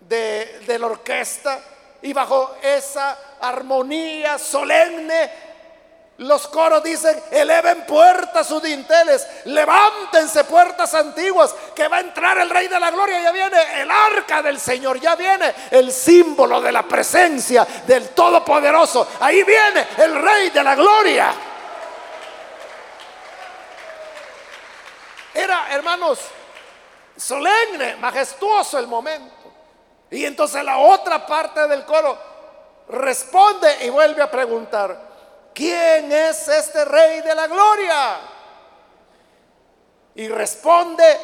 de, 0.02 0.60
de 0.68 0.80
la 0.80 0.88
orquesta, 0.88 1.64
y 2.02 2.14
bajo 2.14 2.56
esa 2.62 3.18
armonía 3.40 4.38
solemne 4.38 5.47
los 6.18 6.48
coros 6.48 6.84
dicen, 6.84 7.22
eleven 7.30 7.86
puertas 7.86 8.48
sus 8.48 8.62
dinteles, 8.64 9.28
levántense 9.46 10.44
puertas 10.46 10.94
antiguas, 10.96 11.54
que 11.76 11.88
va 11.88 11.98
a 11.98 12.02
entrar 12.02 12.38
el 12.40 12.50
Rey 12.50 12.68
de 12.68 12.80
la 12.80 12.90
Gloria, 12.90 13.22
ya 13.22 13.32
viene 13.32 13.82
el 13.82 13.92
arca 13.92 14.42
del 14.42 14.60
Señor, 14.60 15.00
ya 15.00 15.16
viene 15.16 15.54
el 15.70 15.92
símbolo 15.92 16.60
de 16.60 16.72
la 16.72 16.84
presencia 16.84 17.68
del 17.86 18.10
Todopoderoso, 18.10 19.08
ahí 19.20 19.44
viene 19.44 19.88
el 19.98 20.20
Rey 20.20 20.50
de 20.50 20.64
la 20.64 20.76
Gloria. 20.76 21.34
Era, 25.36 25.68
hermanos, 25.70 26.20
solemne, 27.16 27.96
majestuoso 27.98 28.80
el 28.80 28.88
momento. 28.88 29.36
Y 30.10 30.26
entonces 30.26 30.64
la 30.64 30.80
otra 30.80 31.28
parte 31.28 31.68
del 31.68 31.86
coro 31.86 32.18
responde 32.90 33.86
y 33.86 33.90
vuelve 33.90 34.24
a 34.24 34.32
preguntar, 34.32 35.07
¿quién 35.58 36.12
es 36.12 36.48
este 36.48 36.86
rey 36.86 37.22
de 37.22 37.34
la 37.34 37.48
gloria? 37.48 38.20
Y 40.14 40.28
responde, 40.28 41.18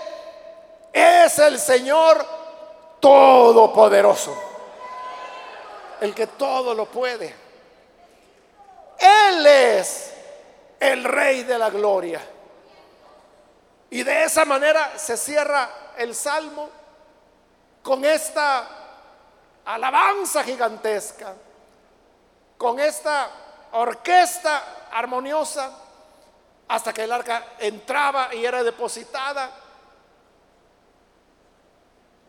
es 0.92 1.38
el 1.38 1.60
Señor 1.60 2.26
Todopoderoso, 3.00 4.36
el 6.02 6.16
que 6.16 6.26
todo 6.26 6.74
lo 6.74 6.88
puede. 6.88 7.36
Él 8.98 9.46
es 9.46 10.14
el 10.80 11.04
rey 11.04 11.44
de 11.44 11.60
la 11.60 11.70
gloria. 11.70 12.22
Y 13.92 14.02
de 14.02 14.24
esa 14.24 14.46
manera 14.46 14.98
se 14.98 15.16
cierra 15.16 15.94
el 15.98 16.16
salmo 16.16 16.70
con 17.84 18.04
esta 18.04 18.68
alabanza 19.66 20.44
gigantesca, 20.44 21.36
con 22.58 22.80
esta 22.80 23.43
orquesta 23.74 24.88
armoniosa 24.92 25.72
hasta 26.68 26.94
que 26.94 27.04
el 27.04 27.12
arca 27.12 27.54
entraba 27.60 28.34
y 28.34 28.46
era 28.46 28.64
depositada. 28.64 29.52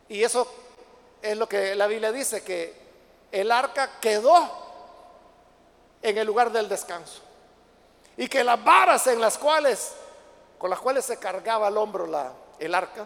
Y 0.07 0.23
eso 0.23 0.47
es 1.21 1.37
lo 1.37 1.47
que 1.47 1.75
la 1.75 1.87
Biblia 1.87 2.11
dice, 2.11 2.43
que 2.43 2.85
el 3.31 3.51
arca 3.51 3.99
quedó 3.99 4.49
en 6.01 6.17
el 6.17 6.27
lugar 6.27 6.51
del 6.51 6.69
descanso. 6.69 7.21
Y 8.17 8.27
que 8.27 8.43
las 8.43 8.63
varas 8.63 9.07
en 9.07 9.19
las 9.19 9.37
cuales, 9.37 9.93
con 10.57 10.69
las 10.69 10.79
cuales 10.79 11.05
se 11.05 11.17
cargaba 11.17 11.67
al 11.67 11.77
hombro 11.77 12.07
el 12.59 12.75
arca, 12.75 13.05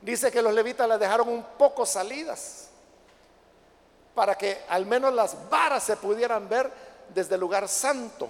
dice 0.00 0.30
que 0.30 0.42
los 0.42 0.54
levitas 0.54 0.88
las 0.88 1.00
dejaron 1.00 1.28
un 1.28 1.42
poco 1.58 1.84
salidas 1.84 2.68
para 4.14 4.36
que 4.36 4.64
al 4.68 4.86
menos 4.86 5.12
las 5.12 5.48
varas 5.48 5.82
se 5.82 5.96
pudieran 5.96 6.48
ver 6.48 6.89
desde 7.14 7.34
el 7.34 7.40
lugar 7.40 7.68
santo. 7.68 8.28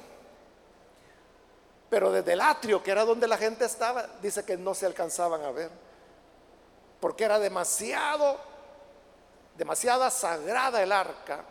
Pero 1.88 2.12
desde 2.12 2.34
el 2.34 2.40
atrio, 2.40 2.82
que 2.82 2.90
era 2.90 3.04
donde 3.04 3.26
la 3.26 3.36
gente 3.36 3.64
estaba, 3.64 4.06
dice 4.22 4.44
que 4.44 4.56
no 4.56 4.74
se 4.74 4.86
alcanzaban 4.86 5.42
a 5.42 5.50
ver. 5.50 5.70
Porque 7.00 7.24
era 7.24 7.38
demasiado, 7.38 8.38
demasiada 9.56 10.10
sagrada 10.10 10.82
el 10.82 10.92
arca 10.92 11.44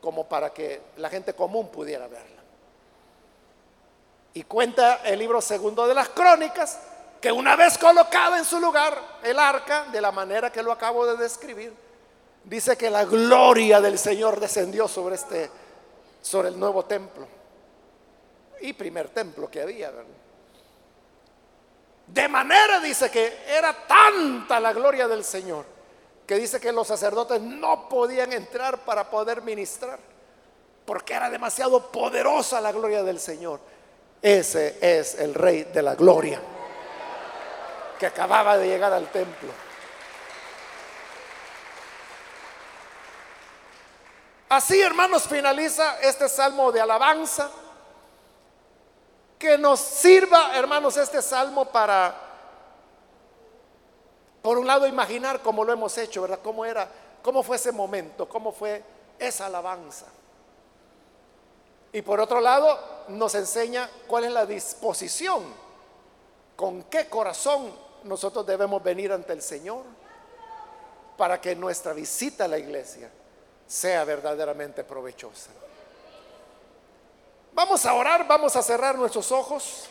como 0.00 0.28
para 0.28 0.50
que 0.50 0.80
la 0.96 1.10
gente 1.10 1.34
común 1.34 1.68
pudiera 1.68 2.06
verla. 2.06 2.40
Y 4.32 4.44
cuenta 4.44 5.00
el 5.04 5.18
libro 5.18 5.40
segundo 5.40 5.86
de 5.86 5.94
las 5.94 6.08
crónicas 6.10 6.78
que 7.20 7.32
una 7.32 7.56
vez 7.56 7.76
colocada 7.76 8.38
en 8.38 8.44
su 8.44 8.60
lugar 8.60 8.96
el 9.22 9.38
arca, 9.38 9.86
de 9.92 10.00
la 10.00 10.12
manera 10.12 10.50
que 10.50 10.62
lo 10.62 10.72
acabo 10.72 11.04
de 11.04 11.16
describir, 11.16 11.74
dice 12.44 12.76
que 12.76 12.90
la 12.90 13.04
gloria 13.04 13.80
del 13.80 13.98
Señor 13.98 14.40
descendió 14.40 14.88
sobre 14.88 15.16
este 15.16 15.50
sobre 16.20 16.48
el 16.48 16.58
nuevo 16.58 16.84
templo 16.84 17.26
y 18.60 18.72
primer 18.72 19.08
templo 19.08 19.50
que 19.50 19.62
había. 19.62 19.92
De 22.06 22.28
manera, 22.28 22.80
dice 22.80 23.10
que 23.10 23.44
era 23.46 23.86
tanta 23.86 24.58
la 24.60 24.72
gloria 24.72 25.06
del 25.06 25.24
Señor, 25.24 25.64
que 26.26 26.36
dice 26.36 26.60
que 26.60 26.72
los 26.72 26.86
sacerdotes 26.86 27.40
no 27.40 27.88
podían 27.88 28.32
entrar 28.32 28.84
para 28.84 29.08
poder 29.08 29.42
ministrar, 29.42 29.98
porque 30.84 31.14
era 31.14 31.30
demasiado 31.30 31.90
poderosa 31.90 32.60
la 32.60 32.72
gloria 32.72 33.02
del 33.02 33.20
Señor. 33.20 33.60
Ese 34.20 34.78
es 34.80 35.14
el 35.14 35.34
rey 35.34 35.64
de 35.64 35.82
la 35.82 35.94
gloria, 35.94 36.40
que 37.98 38.06
acababa 38.06 38.58
de 38.58 38.66
llegar 38.66 38.92
al 38.92 39.10
templo. 39.10 39.69
Así, 44.50 44.80
hermanos, 44.80 45.28
finaliza 45.28 46.00
este 46.00 46.28
salmo 46.28 46.72
de 46.72 46.80
alabanza. 46.80 47.48
Que 49.38 49.56
nos 49.56 49.78
sirva, 49.78 50.56
hermanos, 50.56 50.96
este 50.96 51.22
salmo 51.22 51.66
para, 51.66 52.12
por 54.42 54.58
un 54.58 54.66
lado, 54.66 54.88
imaginar 54.88 55.40
cómo 55.40 55.64
lo 55.64 55.72
hemos 55.72 55.96
hecho, 55.96 56.22
¿verdad? 56.22 56.40
¿Cómo 56.42 56.64
era, 56.64 56.90
cómo 57.22 57.44
fue 57.44 57.56
ese 57.56 57.70
momento, 57.70 58.28
cómo 58.28 58.50
fue 58.50 58.82
esa 59.20 59.46
alabanza? 59.46 60.06
Y 61.92 62.02
por 62.02 62.18
otro 62.18 62.40
lado, 62.40 62.76
nos 63.06 63.36
enseña 63.36 63.88
cuál 64.08 64.24
es 64.24 64.32
la 64.32 64.46
disposición, 64.46 65.44
con 66.56 66.82
qué 66.82 67.08
corazón 67.08 67.72
nosotros 68.02 68.44
debemos 68.44 68.82
venir 68.82 69.12
ante 69.12 69.32
el 69.32 69.42
Señor 69.42 69.84
para 71.16 71.40
que 71.40 71.54
nuestra 71.54 71.92
visita 71.92 72.46
a 72.46 72.48
la 72.48 72.58
iglesia 72.58 73.10
sea 73.70 74.02
verdaderamente 74.02 74.82
provechosa. 74.82 75.52
Vamos 77.52 77.86
a 77.86 77.94
orar, 77.94 78.26
vamos 78.26 78.56
a 78.56 78.64
cerrar 78.64 78.98
nuestros 78.98 79.30
ojos. 79.30 79.88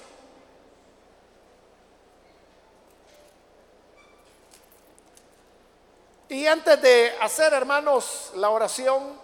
Y 6.28 6.46
antes 6.46 6.82
de 6.82 7.16
hacer, 7.22 7.54
hermanos, 7.54 8.34
la 8.36 8.50
oración, 8.50 9.18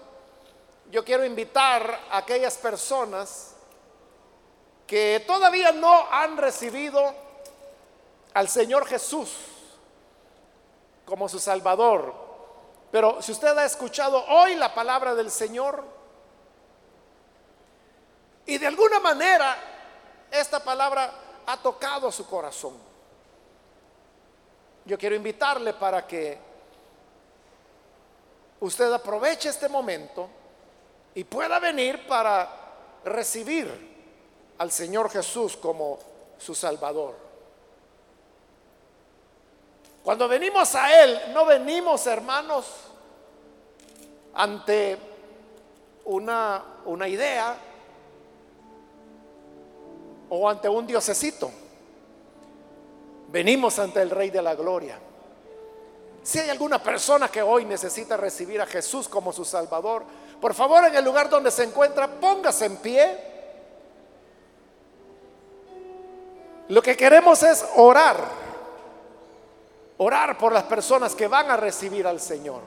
yo 0.90 1.04
quiero 1.04 1.26
invitar 1.26 2.00
a 2.10 2.20
aquellas 2.20 2.56
personas 2.56 3.56
que 4.88 5.22
todavía 5.28 5.74
no 5.74 6.10
han 6.10 6.38
recibido 6.38 7.14
al 8.34 8.48
Señor 8.48 8.86
Jesús 8.86 9.36
como 11.04 11.28
su 11.28 11.40
Salvador, 11.40 12.25
pero 12.96 13.22
si 13.22 13.34
usted 13.34 13.58
ha 13.58 13.66
escuchado 13.66 14.24
hoy 14.30 14.56
la 14.56 14.74
palabra 14.74 15.14
del 15.14 15.30
Señor 15.30 15.84
y 18.46 18.58
de 18.58 18.68
alguna 18.68 19.02
manera 19.02 19.58
esta 20.32 20.64
palabra 20.64 21.14
ha 21.46 21.58
tocado 21.58 22.10
su 22.10 22.26
corazón, 22.26 22.78
yo 24.86 24.98
quiero 24.98 25.14
invitarle 25.14 25.74
para 25.74 26.08
que 26.08 26.40
usted 28.62 28.94
aproveche 28.94 29.50
este 29.50 29.68
momento 29.68 30.30
y 31.16 31.26
pueda 31.26 31.60
venir 31.60 32.08
para 32.08 32.50
recibir 33.04 34.54
al 34.58 34.72
Señor 34.72 35.12
Jesús 35.12 35.58
como 35.58 36.00
su 36.38 36.56
Salvador. 36.56 37.25
Cuando 40.06 40.28
venimos 40.28 40.76
a 40.76 41.04
Él, 41.04 41.20
no 41.34 41.48
venimos, 41.48 42.06
hermanos, 42.06 42.68
ante 44.36 44.96
una, 46.04 46.64
una 46.86 47.08
idea 47.08 47.58
o 50.30 50.48
ante 50.48 50.70
un 50.70 50.86
diosecito. 50.86 51.50
Venimos 53.30 53.80
ante 53.80 54.00
el 54.04 54.12
Rey 54.12 54.30
de 54.30 54.44
la 54.44 54.54
Gloria. 54.54 55.00
Si 56.22 56.38
hay 56.38 56.52
alguna 56.52 56.78
persona 56.78 57.28
que 57.30 57.42
hoy 57.42 57.66
necesita 57.66 58.16
recibir 58.16 58.62
a 58.62 58.68
Jesús 58.68 59.10
como 59.10 59.34
su 59.34 59.44
Salvador, 59.44 60.06
por 60.40 60.54
favor 60.54 60.86
en 60.86 60.94
el 60.94 61.04
lugar 61.04 61.32
donde 61.32 61.50
se 61.50 61.64
encuentra, 61.64 62.08
póngase 62.08 62.66
en 62.66 62.78
pie. 62.78 63.18
Lo 66.68 66.84
que 66.84 66.96
queremos 66.96 67.42
es 67.42 67.66
orar 67.76 68.45
orar 69.98 70.38
por 70.38 70.52
las 70.52 70.64
personas 70.64 71.16
que 71.16 71.28
van 71.28 71.50
a 71.50 71.58
recibir 71.58 72.06
al 72.06 72.20
Señor. 72.20 72.62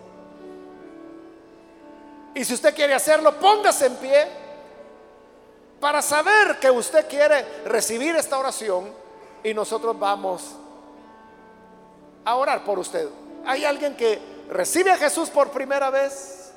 Y 2.35 2.45
si 2.45 2.55
usted 2.55 2.75
quiere 2.75 2.95
hacerlo, 2.95 3.39
póngase 3.39 3.87
en 3.87 3.97
pie 3.97 4.29
para 5.81 6.03
saber 6.03 6.59
que 6.61 6.71
usted 6.71 7.09
quiere 7.09 7.45
recibir 7.65 8.15
esta 8.17 8.39
oración 8.39 8.93
y 9.43 9.55
nosotros 9.55 9.99
vamos 9.99 10.55
a 12.25 12.35
orar 12.35 12.65
por 12.65 12.79
usted. 12.79 13.09
¿Hay 13.47 13.65
alguien 13.65 13.97
que 13.97 14.21
recibe 14.51 14.91
a 14.91 14.97
Jesús 14.97 15.31
por 15.31 15.51
primera 15.51 15.91
vez? 15.91 16.53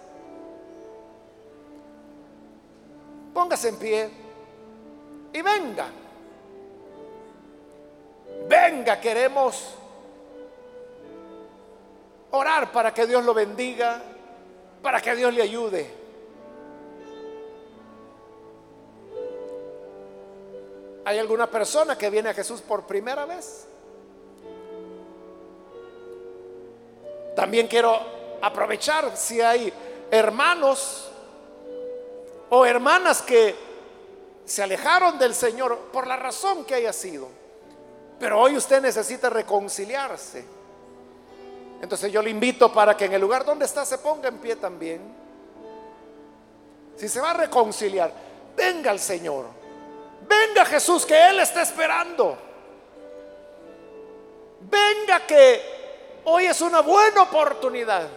Póngase 3.33 3.69
en 3.69 3.77
pie 3.77 4.09
y 5.33 5.41
venga. 5.41 5.87
Venga, 8.47 8.99
queremos 8.99 9.75
orar 12.31 12.71
para 12.71 12.93
que 12.93 13.05
Dios 13.05 13.23
lo 13.23 13.33
bendiga, 13.33 14.01
para 14.81 15.01
que 15.01 15.15
Dios 15.15 15.33
le 15.33 15.41
ayude. 15.41 16.01
¿Hay 21.03 21.17
alguna 21.17 21.47
persona 21.47 21.97
que 21.97 22.09
viene 22.09 22.29
a 22.29 22.33
Jesús 22.33 22.61
por 22.61 22.83
primera 22.83 23.25
vez? 23.25 23.65
También 27.35 27.67
quiero 27.67 27.99
aprovechar 28.41 29.15
si 29.17 29.41
hay 29.41 29.73
hermanos 30.11 31.09
o 32.49 32.65
hermanas 32.65 33.21
que 33.21 33.55
se 34.45 34.61
alejaron 34.61 35.17
del 35.17 35.33
Señor 35.33 35.77
por 35.91 36.05
la 36.07 36.17
razón 36.17 36.65
que 36.65 36.75
haya 36.75 36.93
sido. 36.93 37.27
Pero 38.19 38.39
hoy 38.39 38.55
usted 38.55 38.81
necesita 38.81 39.29
reconciliarse 39.29 40.60
entonces 41.81 42.11
yo 42.11 42.21
le 42.21 42.29
invito 42.29 42.71
para 42.71 42.95
que 42.95 43.05
en 43.05 43.13
el 43.13 43.21
lugar 43.21 43.43
donde 43.43 43.65
está 43.65 43.83
se 43.85 43.97
ponga 43.97 44.29
en 44.29 44.37
pie 44.37 44.55
también. 44.55 45.01
Si 46.95 47.09
se 47.09 47.19
va 47.19 47.31
a 47.31 47.33
reconciliar, 47.33 48.11
venga 48.55 48.91
al 48.91 48.99
Señor. 48.99 49.45
Venga 50.27 50.63
Jesús, 50.65 51.05
que 51.05 51.29
Él 51.29 51.39
está 51.39 51.63
esperando. 51.63 52.37
Venga 54.61 55.25
que 55.25 56.21
hoy 56.25 56.45
es 56.45 56.61
una 56.61 56.81
buena 56.81 57.23
oportunidad 57.23 58.07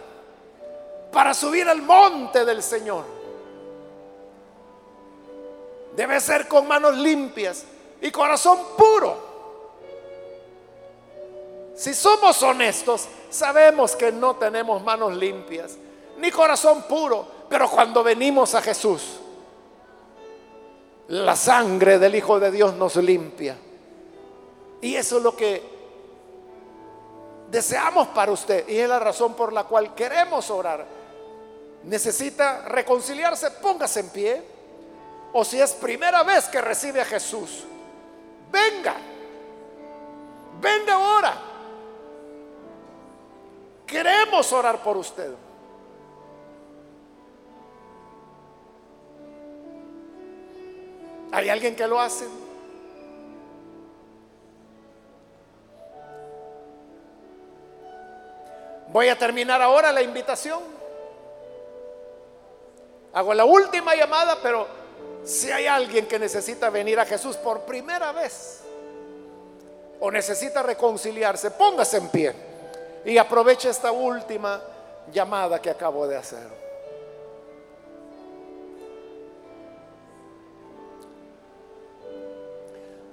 para 1.11 1.33
subir 1.33 1.67
al 1.67 1.81
monte 1.81 2.45
del 2.45 2.61
Señor. 2.61 3.03
Debe 5.95 6.19
ser 6.19 6.47
con 6.47 6.67
manos 6.67 6.95
limpias 6.95 7.63
y 7.99 8.11
corazón 8.11 8.59
puro. 8.77 9.24
Si 11.75 11.93
somos 11.93 12.41
honestos, 12.41 13.07
sabemos 13.29 13.95
que 13.95 14.11
no 14.11 14.37
tenemos 14.37 14.81
manos 14.83 15.15
limpias, 15.15 15.77
ni 16.17 16.31
corazón 16.31 16.83
puro, 16.83 17.27
pero 17.49 17.69
cuando 17.69 18.01
venimos 18.01 18.55
a 18.55 18.61
Jesús, 18.61 19.19
la 21.09 21.35
sangre 21.35 21.99
del 21.99 22.15
Hijo 22.15 22.39
de 22.39 22.49
Dios 22.49 22.73
nos 22.75 22.95
limpia. 22.95 23.57
Y 24.81 24.95
eso 24.95 25.17
es 25.17 25.23
lo 25.23 25.35
que 25.35 25.61
deseamos 27.51 28.07
para 28.09 28.31
usted 28.31 28.67
y 28.67 28.77
es 28.77 28.89
la 28.89 28.99
razón 28.99 29.33
por 29.33 29.51
la 29.51 29.65
cual 29.65 29.93
queremos 29.93 30.49
orar. 30.49 30.85
Necesita 31.83 32.63
reconciliarse, 32.67 33.51
póngase 33.51 33.99
en 33.99 34.09
pie. 34.09 34.43
O 35.33 35.43
si 35.43 35.59
es 35.59 35.73
primera 35.73 36.23
vez 36.23 36.47
que 36.47 36.61
recibe 36.61 37.01
a 37.01 37.05
Jesús, 37.05 37.65
venga, 38.49 38.95
venga 40.61 40.93
ahora. 40.93 41.54
Queremos 43.85 44.51
orar 44.51 44.81
por 44.81 44.97
usted. 44.97 45.31
¿Hay 51.31 51.49
alguien 51.49 51.75
que 51.75 51.85
lo 51.85 51.99
hace? 51.99 52.25
Voy 58.91 59.09
a 59.09 59.17
terminar 59.17 59.61
ahora 59.61 59.91
la 59.91 60.01
invitación. 60.01 60.61
Hago 63.11 63.33
la 63.33 63.43
última 63.43 63.95
llamada, 63.95 64.39
pero 64.41 64.67
si 65.25 65.51
hay 65.51 65.67
alguien 65.67 66.07
que 66.07 66.17
necesita 66.17 66.69
venir 66.69 66.99
a 66.99 67.05
Jesús 67.05 67.35
por 67.35 67.61
primera 67.61 68.11
vez 68.13 68.61
o 69.99 70.09
necesita 70.11 70.63
reconciliarse, 70.63 71.51
póngase 71.51 71.97
en 71.97 72.09
pie. 72.09 72.44
Y 73.05 73.17
aproveche 73.19 73.69
esta 73.69 73.91
última 73.91 74.59
llamada 75.13 75.61
que 75.61 75.69
acabo 75.69 76.07
de 76.07 76.17
hacer. 76.17 76.47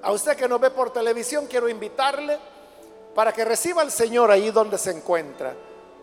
A 0.03 0.11
usted 0.11 0.37
que 0.37 0.49
nos 0.49 0.61
ve 0.61 0.71
por 0.71 0.93
televisión, 0.93 1.47
quiero 1.47 1.69
invitarle 1.69 2.39
para 3.15 3.33
que 3.33 3.45
reciba 3.45 3.83
al 3.83 3.93
Señor 3.93 4.31
ahí 4.31 4.51
donde 4.51 4.79
se 4.79 4.91
encuentra. 4.91 5.55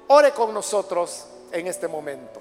Ore 0.08 0.32
con 0.32 0.54
nosotros 0.54 1.26
en 1.52 1.68
este 1.68 1.88
momento. 1.88 2.40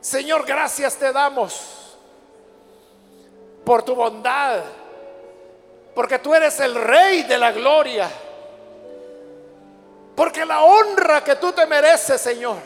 Señor, 0.00 0.46
gracias 0.46 0.96
te 0.96 1.12
damos 1.12 1.96
por 3.64 3.82
tu 3.82 3.94
bondad, 3.94 4.60
porque 5.94 6.18
tú 6.18 6.34
eres 6.34 6.58
el 6.60 6.74
Rey 6.74 7.24
de 7.24 7.36
la 7.36 7.52
gloria 7.52 8.10
porque 10.20 10.44
la 10.44 10.60
honra 10.60 11.24
que 11.24 11.36
tú 11.36 11.50
te 11.50 11.66
mereces, 11.66 12.20
Señor, 12.20 12.58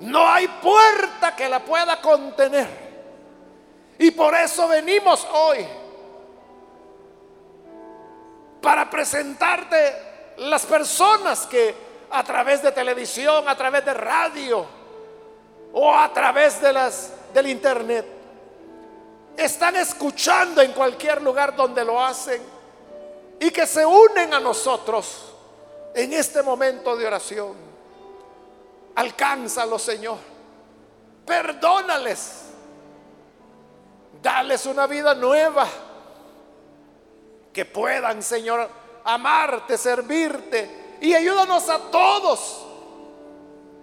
no 0.00 0.28
hay 0.28 0.46
puerta 0.46 1.34
que 1.34 1.48
la 1.48 1.60
pueda 1.60 2.02
contener. 2.02 2.68
Y 3.98 4.10
por 4.10 4.34
eso 4.34 4.68
venimos 4.68 5.26
hoy 5.32 5.66
para 8.60 8.90
presentarte 8.90 10.34
las 10.36 10.66
personas 10.66 11.46
que 11.46 11.74
a 12.10 12.22
través 12.22 12.62
de 12.62 12.72
televisión, 12.72 13.48
a 13.48 13.56
través 13.56 13.82
de 13.82 13.94
radio 13.94 14.66
o 15.72 15.96
a 15.96 16.12
través 16.12 16.60
de 16.60 16.74
las 16.74 17.10
del 17.32 17.46
internet 17.46 18.04
están 19.34 19.76
escuchando 19.76 20.60
en 20.60 20.72
cualquier 20.72 21.22
lugar 21.22 21.56
donde 21.56 21.82
lo 21.82 22.04
hacen 22.04 22.42
y 23.40 23.50
que 23.50 23.66
se 23.66 23.86
unen 23.86 24.34
a 24.34 24.40
nosotros 24.40 25.31
en 25.94 26.12
este 26.12 26.42
momento 26.42 26.96
de 26.96 27.06
oración. 27.06 27.54
Alcánzalo, 28.94 29.78
Señor. 29.78 30.18
Perdónales. 31.26 32.46
Dales 34.22 34.66
una 34.66 34.86
vida 34.86 35.14
nueva. 35.14 35.66
Que 37.52 37.64
puedan, 37.64 38.22
Señor, 38.22 38.68
amarte, 39.04 39.76
servirte 39.76 40.96
Y 41.00 41.14
ayúdanos 41.14 41.68
a 41.68 41.78
todos, 41.90 42.64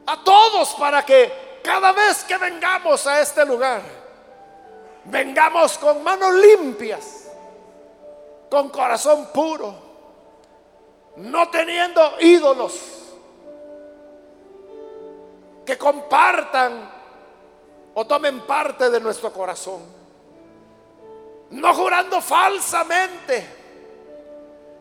a 0.08 0.24
todos 0.24 0.74
para 0.76 1.06
que 1.06 1.60
cada 1.64 1.92
vez 1.92 2.24
que 2.24 2.38
vengamos 2.38 3.06
a 3.06 3.20
este 3.20 3.46
lugar, 3.46 3.82
vengamos 5.04 5.78
con 5.78 6.02
manos 6.02 6.34
limpias, 6.34 7.28
con 8.50 8.70
corazón 8.70 9.28
puro, 9.34 9.76
no 11.18 11.50
teniendo 11.50 12.02
ídolos 12.20 12.80
que 15.66 15.78
compartan 15.78 16.92
o 17.94 18.06
tomen 18.06 18.42
parte 18.42 18.90
de 18.90 19.00
nuestro 19.00 19.32
corazón. 19.32 19.82
No 21.52 21.74
jurando 21.74 22.22
falsamente, 22.22 23.48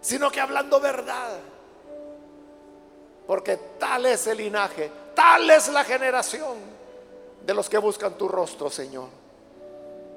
sino 0.00 0.30
que 0.30 0.40
hablando 0.40 0.80
verdad. 0.80 1.38
Porque 3.26 3.56
tal 3.78 4.06
es 4.06 4.26
el 4.26 4.38
linaje, 4.38 4.90
tal 5.14 5.50
es 5.50 5.68
la 5.68 5.84
generación 5.84 6.56
de 7.44 7.54
los 7.54 7.68
que 7.68 7.78
buscan 7.78 8.14
tu 8.16 8.28
rostro, 8.28 8.70
Señor. 8.70 9.08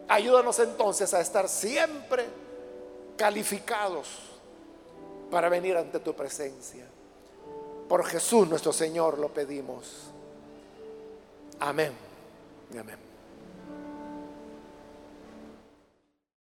Ayúdanos 0.07 0.59
entonces 0.59 1.13
a 1.13 1.21
estar 1.21 1.49
siempre 1.49 2.25
calificados 3.17 4.30
para 5.31 5.49
venir 5.49 5.77
ante 5.77 5.99
tu 5.99 6.13
presencia. 6.13 6.85
Por 7.87 8.05
Jesús 8.05 8.47
nuestro 8.47 8.71
Señor 8.71 9.17
lo 9.17 9.29
pedimos. 9.29 10.11
Amén. 11.59 11.93
Amén. 12.77 13.10